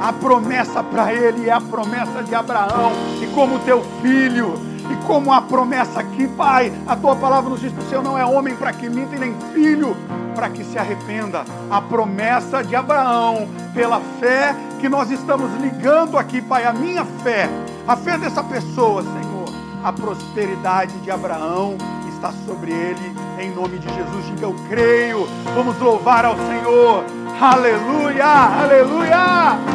A 0.00 0.12
promessa 0.12 0.82
para 0.82 1.12
ele 1.12 1.48
é 1.48 1.52
a 1.52 1.60
promessa 1.60 2.22
de 2.22 2.34
Abraão, 2.34 2.92
e 3.22 3.26
como 3.34 3.58
teu 3.60 3.82
filho, 4.02 4.54
e 4.90 5.06
como 5.06 5.32
a 5.32 5.40
promessa 5.40 6.00
aqui, 6.00 6.28
Pai, 6.28 6.72
a 6.86 6.94
tua 6.94 7.16
palavra 7.16 7.50
nos 7.50 7.60
diz 7.60 7.72
que 7.72 7.80
o 7.80 7.88
Senhor 7.88 8.02
não 8.02 8.18
é 8.18 8.24
homem 8.24 8.54
para 8.54 8.72
que 8.72 8.88
minta 8.88 9.16
e 9.16 9.18
nem 9.18 9.34
filho 9.52 9.96
para 10.34 10.50
que 10.50 10.64
se 10.64 10.78
arrependa. 10.78 11.44
A 11.70 11.80
promessa 11.80 12.62
de 12.62 12.76
Abraão, 12.76 13.48
pela 13.72 14.00
fé 14.20 14.54
que 14.80 14.88
nós 14.88 15.10
estamos 15.10 15.50
ligando 15.60 16.18
aqui, 16.18 16.42
Pai, 16.42 16.64
a 16.64 16.72
minha 16.72 17.04
fé, 17.04 17.48
a 17.86 17.96
fé 17.96 18.18
dessa 18.18 18.42
pessoa, 18.42 19.02
Senhor, 19.02 19.48
a 19.82 19.92
prosperidade 19.92 20.92
de 20.98 21.10
Abraão 21.10 21.78
está 22.24 22.32
sobre 22.46 22.72
ele, 22.72 23.14
em 23.38 23.54
nome 23.54 23.78
de 23.78 23.86
Jesus. 23.92 24.26
Diga, 24.26 24.46
eu 24.46 24.56
creio. 24.68 25.26
Vamos 25.54 25.78
louvar 25.78 26.24
ao 26.24 26.36
Senhor. 26.36 27.04
Aleluia, 27.40 28.24
aleluia. 28.62 29.74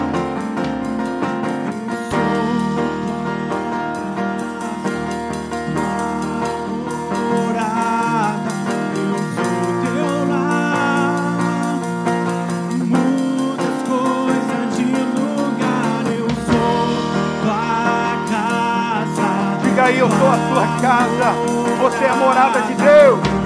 aí, 19.90 20.00
eu 20.00 20.10
sou 20.10 20.28
a 20.28 20.38
sua 20.48 20.68
casa. 20.82 21.34
Você 21.82 22.06
é 22.06 22.10
a 22.10 22.16
morada 22.16 22.62
de 22.62 22.74
Deus. 22.76 23.39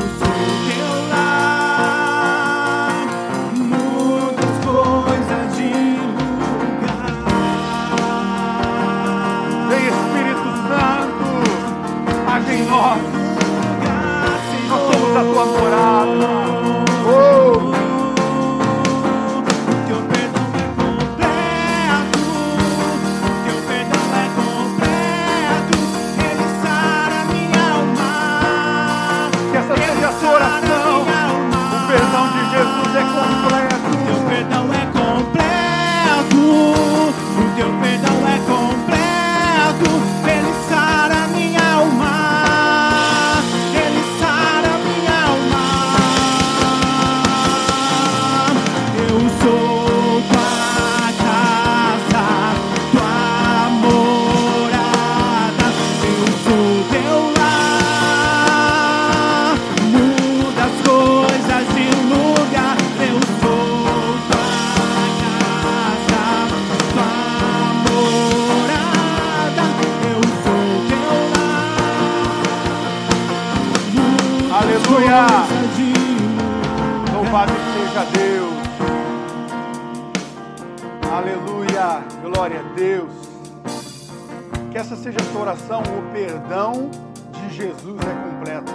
Oração. 85.44 85.82
O 85.82 86.12
perdão 86.14 86.90
de 87.32 87.56
Jesus 87.56 88.00
é 88.02 88.30
completo. 88.30 88.72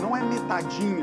Não 0.00 0.16
é 0.16 0.22
metadinha. 0.22 1.02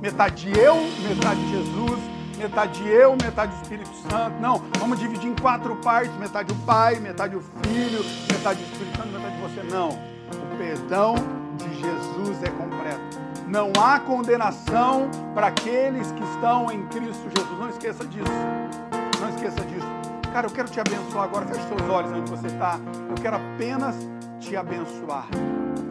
Metade 0.00 0.50
eu, 0.58 0.76
metade 1.02 1.50
Jesus, 1.50 2.00
metade 2.38 2.88
eu, 2.88 3.16
metade 3.20 3.54
Espírito 3.62 3.94
Santo. 4.08 4.40
Não, 4.40 4.62
vamos 4.78 4.98
dividir 4.98 5.28
em 5.28 5.34
quatro 5.34 5.74
partes: 5.76 6.16
metade 6.16 6.52
o 6.52 6.56
Pai, 6.56 6.96
metade 6.96 7.36
o 7.36 7.40
Filho, 7.40 8.04
metade 8.32 8.62
o 8.62 8.64
Espírito 8.64 8.96
Santo, 8.96 9.08
metade 9.08 9.36
você. 9.40 9.62
Não. 9.64 9.90
O 9.90 10.56
perdão 10.56 11.14
de 11.56 11.74
Jesus 11.80 12.42
é 12.42 12.50
completo. 12.50 13.18
Não 13.46 13.72
há 13.82 13.98
condenação 13.98 15.10
para 15.34 15.48
aqueles 15.48 16.12
que 16.12 16.22
estão 16.22 16.70
em 16.70 16.86
Cristo 16.88 17.28
Jesus. 17.36 17.58
Não 17.58 17.68
esqueça 17.70 18.04
disso. 18.04 18.30
Não 19.20 19.28
esqueça 19.30 19.60
disso. 19.62 19.86
Cara, 20.32 20.46
eu 20.46 20.50
quero 20.50 20.68
te 20.68 20.78
abençoar 20.78 21.24
agora. 21.24 21.46
Feche 21.46 21.66
seus 21.66 21.90
olhos 21.90 22.12
onde 22.12 22.30
você 22.30 22.46
está. 22.46 22.78
Eu 23.08 23.14
quero 23.16 23.36
apenas 23.36 23.96
te 24.48 24.56
abençoar. 24.56 25.26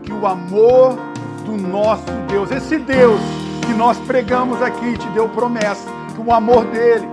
Que 0.01 0.11
o 0.11 0.25
amor 0.25 0.97
do 1.45 1.55
nosso 1.55 2.05
Deus, 2.27 2.49
esse 2.51 2.77
Deus 2.79 3.21
que 3.65 3.73
nós 3.73 3.97
pregamos 3.99 4.61
aqui, 4.61 4.97
te 4.97 5.07
deu 5.09 5.29
promessa. 5.29 5.87
Que 6.15 6.21
o 6.21 6.33
amor 6.33 6.65
dele, 6.65 7.07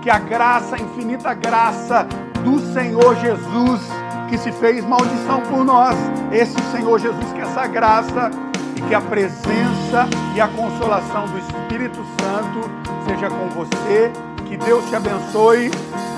que 0.00 0.08
a 0.08 0.18
graça, 0.18 0.76
a 0.76 0.78
infinita 0.78 1.34
graça 1.34 2.06
do 2.44 2.60
Senhor 2.72 3.16
Jesus, 3.16 3.80
que 4.28 4.38
se 4.38 4.52
fez 4.52 4.84
maldição 4.84 5.40
por 5.42 5.64
nós, 5.64 5.96
esse 6.30 6.58
Senhor 6.70 6.98
Jesus, 7.00 7.32
que 7.32 7.40
essa 7.40 7.66
graça 7.66 8.30
e 8.76 8.80
que 8.82 8.94
a 8.94 9.00
presença 9.00 10.06
e 10.36 10.40
a 10.40 10.46
consolação 10.46 11.24
do 11.26 11.38
Espírito 11.38 12.04
Santo 12.20 12.70
seja 13.08 13.28
com 13.28 13.48
você. 13.48 14.12
Que 14.44 14.56
Deus 14.56 14.88
te 14.88 14.94
abençoe. 14.94 15.70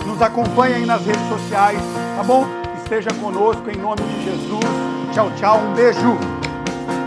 Nos 0.04 0.20
acompanhe 0.20 0.74
aí 0.74 0.87
nas 0.87 1.04
redes 1.04 1.26
sociais, 1.28 1.81
tá 2.16 2.22
bom? 2.22 2.67
Esteja 2.90 3.12
conosco 3.20 3.68
em 3.70 3.77
nome 3.77 4.01
de 4.01 4.24
Jesus. 4.24 4.64
Tchau, 5.12 5.31
tchau. 5.37 5.61
Um 5.61 5.74
beijo. 5.74 6.16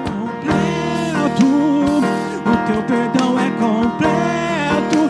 Completo, 0.06 1.48
o 2.46 2.56
teu 2.67 2.84
perdão 2.84 3.39
é 3.39 3.50
completo. 3.60 5.10